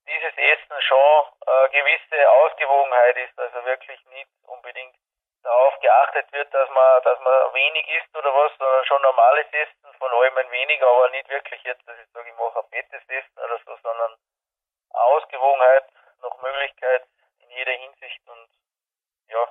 dieses 0.09 0.37
Essen 0.37 0.83
schon 0.83 1.25
äh, 1.47 1.69
gewisse 1.71 2.31
Ausgewogenheit 2.31 3.17
ist, 3.17 3.39
also 3.39 3.65
wirklich 3.65 4.05
nicht 4.07 4.31
unbedingt 4.45 4.95
darauf 5.47 5.79
geachtet 5.81 6.33
wird, 6.33 6.53
dass 6.53 6.69
man, 6.71 7.03
dass 7.03 7.21
man 7.21 7.55
wenig 7.55 7.89
isst 7.89 8.17
oder 8.17 8.35
was, 8.35 8.53
sondern 8.59 8.85
schon 8.85 9.03
normales 9.03 9.47
Essen, 9.53 9.95
von 9.99 10.13
allem 10.13 10.37
ein 10.39 10.51
wenig, 10.51 10.83
aber 10.83 11.09
nicht 11.11 11.29
wirklich 11.29 11.63
jetzt, 11.63 11.87
dass 11.87 11.99
ich 11.99 12.11
sage, 12.13 12.29
ich 12.29 12.37
mache 12.37 12.59
ein 12.59 12.69
fettes 12.71 13.09
Essen 13.09 13.39
oder 13.39 13.59
so, 13.65 13.77
sondern 13.83 14.17
Ausgewogenheit 14.91 15.85
nach 16.23 16.37
Möglichkeit 16.43 17.07
in 17.41 17.51
jeder 17.51 17.73
Hinsicht 17.73 18.21
und 18.29 18.49
ja, 19.29 19.49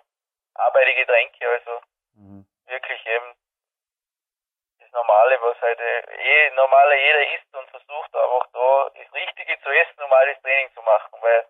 arbeite 0.56 0.94
Getränke, 0.96 1.50
also 1.50 1.82
mhm. 2.16 2.46
wirklich 2.66 3.06
eben 3.06 3.36
Normale, 4.96 5.42
was 5.42 5.60
halt 5.62 5.80
eh 5.82 6.50
normaler 6.52 6.96
jeder 6.96 7.36
isst 7.36 7.54
und 7.54 7.70
versucht 7.70 8.16
einfach 8.16 8.48
da 8.54 8.90
das 8.96 9.14
Richtige 9.14 9.60
zu 9.60 9.70
essen, 9.70 10.02
um 10.02 10.14
all 10.14 10.34
das 10.34 10.42
Training 10.42 10.74
zu 10.74 10.82
machen. 10.84 11.12
Weil 11.20 11.46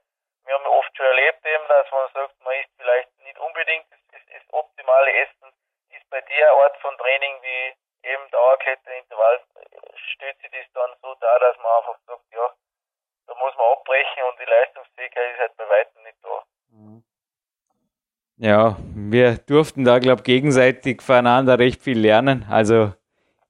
wir 0.46 0.56
haben 0.56 0.66
oft 0.66 0.98
schon 0.98 1.06
erlebt 1.06 1.46
eben, 1.46 1.68
dass 1.68 1.92
man 1.92 2.12
sagt, 2.14 2.40
man 2.42 2.56
isst 2.56 2.72
vielleicht 2.76 3.20
nicht 3.20 3.38
unbedingt 3.38 3.86
das, 3.92 4.00
das, 4.12 4.22
das 4.34 4.54
optimale 4.54 5.14
Essen, 5.14 5.54
ist 5.90 6.10
bei 6.10 6.22
der 6.22 6.54
Art 6.54 6.75
von 6.86 6.96
Training 7.02 7.34
wie 7.42 7.64
eben 8.06 8.26
Dauerkette, 8.30 8.90
Intervall, 9.02 9.42
stellt 10.14 10.38
sich 10.38 10.52
das 10.54 10.70
dann 10.78 10.94
so 11.02 11.10
dar, 11.20 11.40
dass 11.42 11.58
man 11.58 11.72
einfach 11.82 11.98
sagt, 12.06 12.26
ja, 12.32 12.48
da 13.26 13.34
muss 13.34 13.54
man 13.58 13.66
abbrechen 13.74 14.22
und 14.30 14.38
die 14.38 14.50
Leistungsfähigkeit 14.50 15.34
ist 15.34 15.40
halt 15.40 15.58
bei 15.58 15.66
weitem 15.66 16.04
nicht 16.06 16.22
da. 16.22 16.38
Ja, 18.38 18.78
wir 18.94 19.38
durften 19.38 19.86
da, 19.86 19.98
glaube 19.98 20.20
ich, 20.20 20.26
gegenseitig 20.26 21.02
voneinander 21.02 21.58
recht 21.58 21.82
viel 21.82 21.98
lernen. 21.98 22.46
Also 22.50 22.94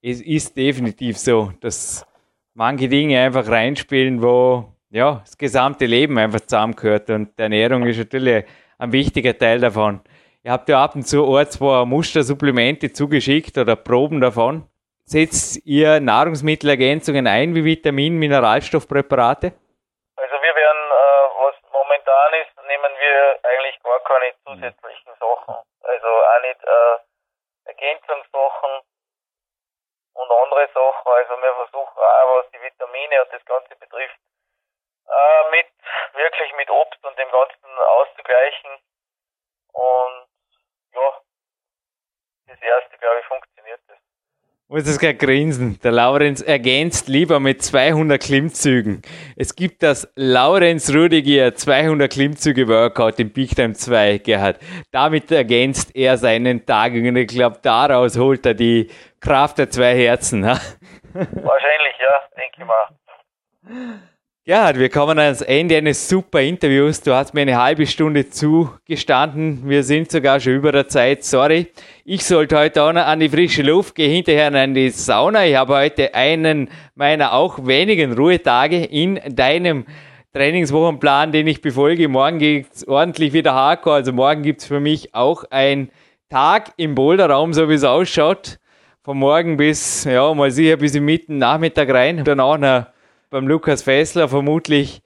es 0.02 0.22
ist 0.22 0.56
definitiv 0.56 1.18
so, 1.18 1.52
dass 1.60 2.06
manche 2.54 2.88
Dinge 2.88 3.20
einfach 3.20 3.50
reinspielen, 3.50 4.22
wo 4.22 4.72
ja, 4.92 5.16
das 5.26 5.38
gesamte 5.38 5.88
Leben 5.88 6.18
einfach 6.18 6.42
zusammengehört 6.42 7.10
und 7.10 7.38
die 7.38 7.42
Ernährung 7.42 7.86
ist 7.86 7.98
natürlich 7.98 8.46
ein 8.78 8.92
wichtiger 8.92 9.38
Teil 9.38 9.60
davon. 9.60 10.02
Ihr 10.46 10.52
habt 10.52 10.70
ja 10.70 10.78
ab 10.78 10.94
und 10.94 11.02
zu 11.02 11.26
ein, 11.36 11.50
zwei 11.50 11.86
Mustersupplemente 11.86 12.94
zugeschickt 12.94 13.58
oder 13.58 13.76
Proben 13.76 14.22
davon. 14.22 14.70
Setzt 15.04 15.66
ihr 15.66 16.00
Nahrungsmittelergänzungen 16.00 17.26
ein 17.26 17.56
wie 17.56 17.66
Vitamin, 17.66 18.14
Mineralstoffpräparate? 18.22 19.58
Also 20.16 20.36
wir 20.46 20.54
werden, 20.54 20.86
äh, 20.86 21.26
was 21.50 21.56
momentan 21.74 22.30
ist, 22.46 22.54
nehmen 22.62 22.94
wir 22.94 23.40
eigentlich 23.42 23.82
gar 23.82 24.00
keine 24.06 24.38
zusätzlichen 24.46 25.14
Sachen. 25.18 25.56
Also 25.82 26.10
auch 26.14 26.42
nicht 26.46 26.62
äh, 26.62 26.96
Ergänzungssachen 27.66 28.86
und 30.14 30.30
andere 30.30 30.70
Sachen. 30.78 31.10
Also 31.10 31.42
wir 31.42 31.54
versuchen 31.58 31.98
auch, 31.98 32.38
was 32.38 32.52
die 32.54 32.62
Vitamine 32.62 33.18
und 33.26 33.34
das 33.34 33.44
Ganze 33.46 33.74
betrifft, 33.82 34.20
äh, 35.10 35.50
mit 35.50 35.74
wirklich 36.14 36.54
mit 36.54 36.70
Obst 36.70 37.02
und 37.02 37.18
dem 37.18 37.32
Ganzen 37.34 37.66
auszugleichen. 37.98 38.78
Und 39.74 40.15
das 42.56 42.62
erste, 42.62 42.98
glaube 42.98 43.16
ich, 43.20 43.26
funktioniert 43.26 43.80
das. 43.88 43.98
Muss 44.68 44.88
es 44.88 45.00
gerade 45.00 45.16
grinsen. 45.16 45.80
Der 45.84 45.92
Laurenz 45.92 46.42
ergänzt 46.42 47.08
lieber 47.08 47.40
mit 47.40 47.62
200 47.62 48.22
Klimmzügen. 48.22 49.02
Es 49.36 49.56
gibt 49.56 49.84
das 49.84 50.12
Laurenz 50.16 50.94
Rudiger 50.94 51.54
200 51.54 52.12
Klimmzüge 52.12 52.68
Workout 52.68 53.20
im 53.20 53.32
Big 53.32 53.56
Time 53.56 53.74
2, 53.74 54.20
Gerhard. 54.20 54.60
Damit 54.92 55.32
ergänzt 55.32 55.96
er 55.96 56.18
seinen 56.18 56.66
Tag 56.66 56.94
und 56.94 57.16
ich 57.16 57.28
glaube, 57.28 57.60
daraus 57.62 58.18
holt 58.18 58.46
er 58.46 58.56
die 58.56 58.90
Kraft 59.20 59.60
der 59.60 59.70
zwei 59.70 59.96
Herzen. 59.96 60.46
Ha? 60.46 60.60
Wahrscheinlich, 61.14 61.96
ja, 62.00 62.22
denke 62.36 62.58
ich 62.58 62.66
mal. 62.66 64.06
Gerhard, 64.48 64.78
wir 64.78 64.90
kommen 64.90 65.18
ans 65.18 65.42
Ende 65.42 65.76
eines 65.76 66.08
super 66.08 66.40
Interviews. 66.40 67.02
Du 67.02 67.16
hast 67.16 67.34
mir 67.34 67.42
eine 67.42 67.60
halbe 67.60 67.88
Stunde 67.88 68.30
zugestanden. 68.30 69.68
Wir 69.68 69.82
sind 69.82 70.12
sogar 70.12 70.40
schon 70.40 70.54
über 70.54 70.72
der 70.72 70.88
Zeit. 70.88 71.24
Sorry. 71.24 71.72
Ich 72.04 72.24
sollte 72.24 72.56
heute 72.56 72.84
auch 72.84 72.94
noch 72.94 73.08
an 73.08 73.22
die 73.22 73.30
frische 73.30 73.64
Luft 73.64 73.96
gehen, 73.96 74.12
hinterher 74.12 74.54
an 74.54 74.76
die 74.76 74.92
Sauna. 74.92 75.48
Ich 75.48 75.56
habe 75.56 75.76
heute 75.76 76.14
einen 76.14 76.70
meiner 76.94 77.34
auch 77.34 77.66
wenigen 77.66 78.14
Ruhetage 78.14 78.84
in 78.86 79.20
deinem 79.36 79.88
Trainingswochenplan, 80.32 81.32
den 81.32 81.48
ich 81.48 81.62
befolge. 81.62 82.08
Morgen 82.08 82.38
geht's 82.38 82.88
ordentlich 82.88 83.34
wieder 83.34 83.56
Hardcore. 83.56 83.96
Also 83.96 84.14
morgen 84.14 84.44
gibt's 84.44 84.68
für 84.68 84.80
mich 84.80 85.16
auch 85.16 85.46
ein 85.50 85.90
Tag 86.30 86.72
im 86.78 86.94
Boulderraum, 86.94 87.52
so 87.52 87.68
wie 87.68 87.74
es 87.74 87.84
ausschaut. 87.84 88.60
Von 89.02 89.18
morgen 89.18 89.58
bis, 89.58 90.04
ja, 90.04 90.32
mal 90.36 90.52
sicher 90.52 90.78
bis 90.78 90.94
im 90.94 91.06
Mitten 91.06 91.40
Nachmittag 91.40 91.90
rein. 91.90 92.24
Dann 92.24 92.40
auch 92.40 92.60
noch 92.60 92.86
beim 93.36 93.50
Lukas 93.50 93.84
Fessler 93.84 94.30
vermutlich 94.30 95.02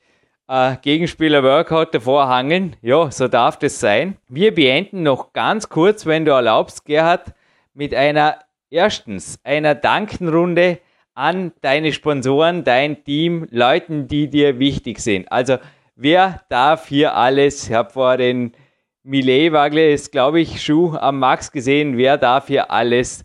äh, 0.48 0.76
Gegenspieler-Workout 0.84 1.96
davor 1.96 2.28
hangeln. 2.28 2.76
Ja, 2.84 3.10
so 3.10 3.28
darf 3.28 3.58
das 3.58 3.80
sein. 3.80 4.20
Wir 4.28 4.54
beenden 4.54 5.02
noch 5.02 5.34
ganz 5.34 5.68
kurz, 5.68 6.06
wenn 6.06 6.26
du 6.26 6.32
erlaubst, 6.34 6.86
Gerhard, 6.86 7.34
mit 7.74 7.96
einer 7.96 8.38
erstens 8.70 9.40
einer 9.44 9.74
Dankenrunde 9.74 10.78
an 11.16 11.54
deine 11.62 11.92
Sponsoren, 11.92 12.64
dein 12.64 13.04
Team, 13.04 13.48
Leuten, 13.50 14.08
die 14.08 14.30
dir 14.30 14.60
wichtig 14.60 15.00
sind. 15.00 15.32
Also 15.32 15.58
wer 15.96 16.44
darf 16.50 16.88
hier 16.88 17.16
alles, 17.16 17.68
ich 17.68 17.74
habe 17.74 17.90
vor 17.90 18.18
den 18.18 18.56
Millet-Wagle, 19.02 19.92
ist 19.92 20.12
glaube 20.12 20.40
ich 20.40 20.62
Schuh 20.62 20.96
am 20.96 21.18
Max 21.18 21.52
gesehen, 21.52 21.98
wer 21.98 22.20
darf 22.20 22.46
hier 22.46 22.70
alles 22.70 23.24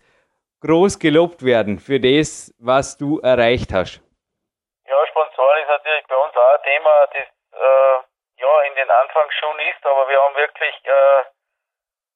groß 0.61 0.99
gelobt 0.99 1.45
werden 1.45 1.79
für 1.79 2.01
das, 2.01 2.55
was 2.59 2.97
du 2.97 3.19
erreicht 3.19 3.71
hast? 3.75 4.01
Ja, 4.87 4.97
Sponsoren 5.09 5.63
ist 5.63 5.69
natürlich 5.69 6.05
bei 6.07 6.17
uns 6.17 6.37
auch 6.37 6.53
ein 6.53 6.54
Thema, 6.65 7.07
das 7.09 7.29
äh, 7.53 8.03
ja 8.37 8.61
in 8.63 8.75
den 8.75 8.91
Anfangsschuhen 8.91 9.59
ist, 9.61 9.87
aber 9.87 10.09
wir 10.09 10.21
haben 10.21 10.35
wirklich 10.35 10.75
äh, 10.85 11.21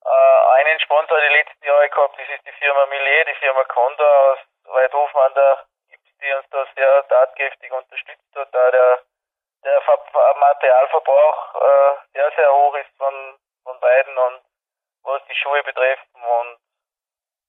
äh, 0.05 0.61
einen 0.61 0.81
Sponsor 0.81 1.21
die 1.21 1.35
letzten 1.35 1.65
Jahre 1.65 1.89
gehabt, 1.89 2.19
das 2.19 2.29
ist 2.29 2.47
die 2.47 2.59
Firma 2.59 2.87
Millet, 2.87 3.29
die 3.29 3.35
Firma 3.35 3.65
Conda 3.65 4.33
aus 4.33 4.39
Weidhofen 4.65 5.21
an 5.21 5.35
der 5.35 5.65
die 6.21 6.33
uns 6.33 6.49
da 6.51 6.67
sehr 6.75 7.09
tatkräftig 7.09 7.73
unterstützt 7.73 8.35
hat, 8.35 8.53
da 8.53 8.71
der, 8.71 9.03
der 9.65 9.83
Materialverbrauch 10.41 11.55
äh, 11.55 11.97
sehr, 12.13 12.31
sehr 12.37 12.53
hoch 12.53 12.75
ist 12.77 12.97
von, 12.97 13.39
von 13.65 13.79
beiden 13.81 14.19
und 14.19 14.43
was 15.03 15.23
die 15.27 15.35
Schuhe 15.37 15.63
betreffen 15.63 16.23
und 16.23 16.59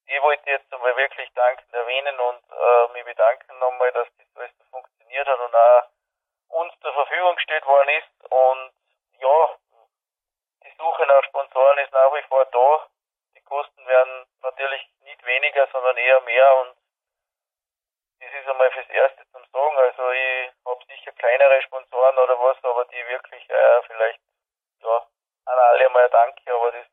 die 0.08 0.22
wollte 0.22 0.42
ich 0.46 0.52
jetzt 0.52 0.74
einmal 0.74 0.96
wirklich 0.96 1.32
dankend 1.34 1.72
erwähnen 1.74 2.20
und 2.20 2.44
äh, 2.52 2.94
mich 2.94 3.06
bedanken 3.06 3.60
nochmal, 3.60 3.92
dass 3.92 4.08
das 4.18 4.28
alles 4.36 4.52
so 4.58 4.64
funktioniert 4.72 5.28
hat 5.28 5.40
und 5.40 5.56
auch 5.56 5.84
uns 6.50 6.74
zur 6.82 6.94
Verfügung 6.94 7.36
gestellt 7.36 7.66
worden 7.66 7.90
ist. 7.90 8.32
Und 8.32 8.72
ja, 9.20 9.38
die 10.64 10.76
Suche 10.78 11.06
nach 11.08 11.24
Sponsoren 11.24 11.78
ist 11.80 11.94
nach 11.94 12.14
wie 12.14 12.28
vor 12.28 12.46
da. 12.46 12.88
Die 13.36 13.42
Kosten 13.42 13.86
werden 13.86 14.26
natürlich 14.42 14.82
nicht 15.04 15.26
weniger, 15.26 15.68
sondern 15.72 15.98
eher 15.98 16.22
mehr 16.22 16.58
und 16.62 16.76
das 18.20 18.30
ist 18.42 18.50
einmal 18.50 18.70
fürs 18.72 18.90
Erste 18.90 19.24
zum 19.32 19.42
Sagen. 19.52 19.78
Also 19.78 20.12
ich 20.12 20.52
habe 20.66 20.84
sicher 20.88 21.12
kleinere 21.14 21.62
Sponsoren 21.64 22.18
oder 22.18 22.36
was, 22.40 22.58
aber 22.64 22.86
die 22.86 23.08
wirklich 23.08 23.50
äh, 23.50 23.82
vielleicht, 23.88 24.20
ja, 24.84 25.08
an 25.46 25.58
alle 25.58 25.86
einmal 25.86 26.10
Danke, 26.10 26.54
aber 26.54 26.72
das 26.72 26.86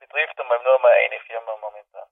betrifft 0.00 0.40
einmal 0.40 0.62
nur 0.62 0.78
mal 0.80 0.92
eine 0.92 1.20
Firma 1.20 1.56
momentan. 1.60 2.08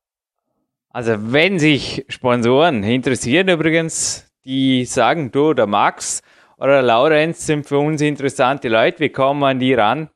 Also 0.93 1.13
wenn 1.33 1.59
sich 1.59 2.07
Sponsoren 2.09 2.83
interessieren 2.85 3.49
übrigens, 3.49 4.33
die 4.47 4.85
sagen, 4.85 5.33
du, 5.33 5.55
der 5.55 5.67
Max 5.67 6.23
oder 6.57 6.81
Laurenz 6.81 7.47
sind 7.47 7.67
für 7.67 7.79
uns 7.79 8.01
interessante 8.01 8.69
Leute. 8.69 9.01
Wie 9.01 9.09
kommen 9.09 9.41
wir 9.41 9.49
an 9.49 9.59
die 9.59 9.75
ran? 9.75 10.09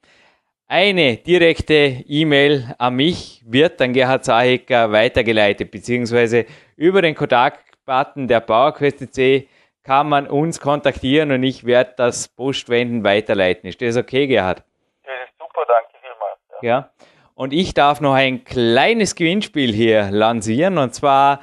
Eine 0.69 1.17
direkte 1.17 2.05
E-Mail 2.07 2.75
an 2.79 2.95
mich 2.95 3.43
wird 3.45 3.83
an 3.83 3.93
Gerhard 3.93 4.25
Zahecker 4.25 4.93
weitergeleitet, 4.93 5.73
beziehungsweise 5.73 6.47
über 6.77 7.03
den 7.03 7.17
Kontaktbutton 7.17 8.29
der 8.29 8.39
PowerQuest.c 8.39 9.49
kann 9.83 10.09
man 10.09 10.29
uns 10.29 10.61
kontaktieren 10.61 11.33
und 11.33 11.43
ich 11.43 11.65
werde 11.65 11.95
das 11.97 12.29
Postwenden 12.29 13.03
weiterleiten. 13.03 13.69
Ist 13.69 13.83
das 13.83 13.97
okay, 13.97 14.29
Gerhard? 14.29 14.63
Das 15.03 15.13
ist 15.25 15.37
super, 15.39 15.63
danke 15.67 15.91
vielmals. 16.01 16.63
Ja. 16.63 16.69
ja. 16.69 16.91
Und 17.35 17.53
ich 17.53 17.75
darf 17.75 18.01
noch 18.01 18.15
ein 18.15 18.45
kleines 18.45 19.17
Gewinnspiel 19.17 19.73
hier 19.73 20.11
lancieren 20.13 20.79
und 20.79 20.95
zwar 20.95 21.41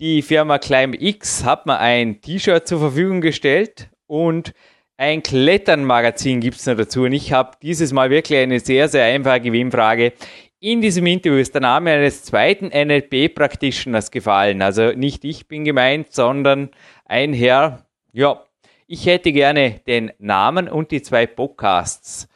die 0.00 0.22
Firma 0.22 0.58
Climb 0.58 1.00
X 1.00 1.44
hat 1.44 1.66
mir 1.66 1.78
ein 1.78 2.20
T-Shirt 2.20 2.66
zur 2.66 2.80
Verfügung 2.80 3.20
gestellt 3.20 3.90
und 4.06 4.52
ein 4.96 5.22
Kletternmagazin 5.22 6.40
gibt 6.40 6.56
es 6.56 6.66
noch 6.66 6.76
dazu. 6.76 7.02
Und 7.02 7.12
ich 7.12 7.32
habe 7.32 7.56
dieses 7.62 7.92
Mal 7.92 8.10
wirklich 8.10 8.38
eine 8.38 8.60
sehr, 8.60 8.88
sehr 8.88 9.04
einfache 9.04 9.40
Gewinnfrage. 9.40 10.12
In 10.60 10.80
diesem 10.80 11.06
Interview 11.06 11.38
ist 11.38 11.54
der 11.54 11.60
Name 11.60 11.92
eines 11.92 12.24
zweiten 12.24 12.68
NLP-Practitioners 12.68 14.10
gefallen. 14.10 14.62
Also 14.62 14.92
nicht 14.92 15.24
ich 15.24 15.46
bin 15.46 15.64
gemeint, 15.64 16.12
sondern 16.12 16.70
ein 17.04 17.32
Herr. 17.32 17.86
Ja, 18.12 18.44
ich 18.86 19.06
hätte 19.06 19.32
gerne 19.32 19.80
den 19.86 20.12
Namen 20.18 20.68
und 20.68 20.90
die 20.90 21.02
zwei 21.02 21.26
Podcasts, 21.26 22.28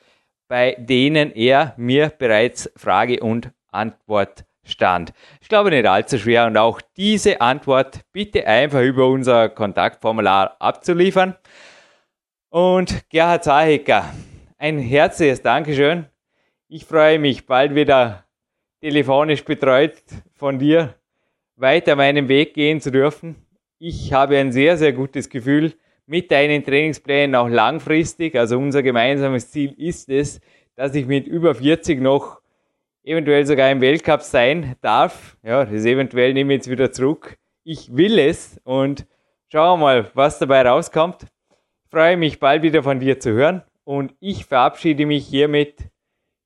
bei 0.49 0.77
denen 0.79 1.33
er 1.33 1.75
mir 1.77 2.11
bereits 2.11 2.71
Frage 2.77 3.21
und 3.21 3.51
Antwort 3.71 4.45
stand. 4.65 5.13
Ich 5.49 5.51
glaube 5.51 5.71
nicht 5.71 5.87
allzu 5.87 6.19
schwer 6.19 6.45
und 6.45 6.59
auch 6.59 6.83
diese 6.99 7.41
Antwort 7.41 8.03
bitte 8.13 8.47
einfach 8.47 8.83
über 8.83 9.07
unser 9.07 9.49
Kontaktformular 9.49 10.55
abzuliefern. 10.59 11.37
Und 12.51 13.09
Gerhard 13.09 13.45
Zahecker, 13.45 14.13
ein 14.59 14.79
herzliches 14.79 15.41
Dankeschön. 15.41 16.05
Ich 16.69 16.85
freue 16.85 17.19
mich, 17.19 17.47
bald 17.47 17.75
wieder 17.75 18.27
telefonisch 18.83 19.43
betreut 19.43 19.95
von 20.35 20.59
dir 20.59 20.97
weiter 21.57 21.97
meinen 21.97 22.29
Weg 22.29 22.53
gehen 22.53 22.83
zu 22.83 22.91
dürfen. 22.91 23.35
Ich 23.79 24.13
habe 24.13 24.37
ein 24.37 24.53
sehr, 24.53 24.77
sehr 24.77 24.93
gutes 24.93 25.31
Gefühl 25.31 25.73
mit 26.05 26.31
deinen 26.31 26.63
Trainingsplänen 26.63 27.35
auch 27.35 27.49
langfristig. 27.49 28.37
Also 28.37 28.59
unser 28.59 28.83
gemeinsames 28.83 29.51
Ziel 29.51 29.73
ist 29.79 30.11
es, 30.11 30.43
dass 30.75 30.95
ich 30.95 31.07
mit 31.07 31.27
über 31.27 31.55
40 31.55 32.03
noch 32.03 32.43
eventuell 33.09 33.47
sogar 33.47 33.71
im 33.71 33.81
Weltcup 33.81 34.23
sein 34.23 34.77
darf. 34.81 35.37
Ja, 35.43 35.65
das 35.65 35.85
eventuell 35.85 36.35
nehme 36.35 36.53
ich 36.53 36.59
jetzt 36.59 36.71
wieder 36.71 36.93
zurück. 36.93 37.39
Ich 37.65 37.97
will 37.97 38.19
es 38.19 38.61
und 38.65 39.07
schauen 39.51 39.81
wir 39.81 39.85
mal, 39.85 40.11
was 40.15 40.39
dabei 40.39 40.63
rauskommt 40.63 41.27
freue 41.91 42.17
mich 42.17 42.39
bald 42.39 42.63
wieder 42.63 42.83
von 42.83 43.01
dir 43.01 43.19
zu 43.19 43.33
hören 43.33 43.63
und 43.85 44.15
ich 44.21 44.45
verabschiede 44.45 45.07
mich 45.07 45.27
hiermit 45.27 45.91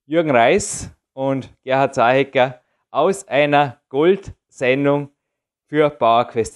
Jürgen 0.05 0.31
Reis 0.31 0.91
und 1.13 1.53
Gerhard 1.63 1.95
Zahecker 1.95 2.61
aus 2.91 3.27
einer 3.27 3.81
Goldsendung 3.89 5.09
für 5.67 5.89
PowerQuest 5.89 6.55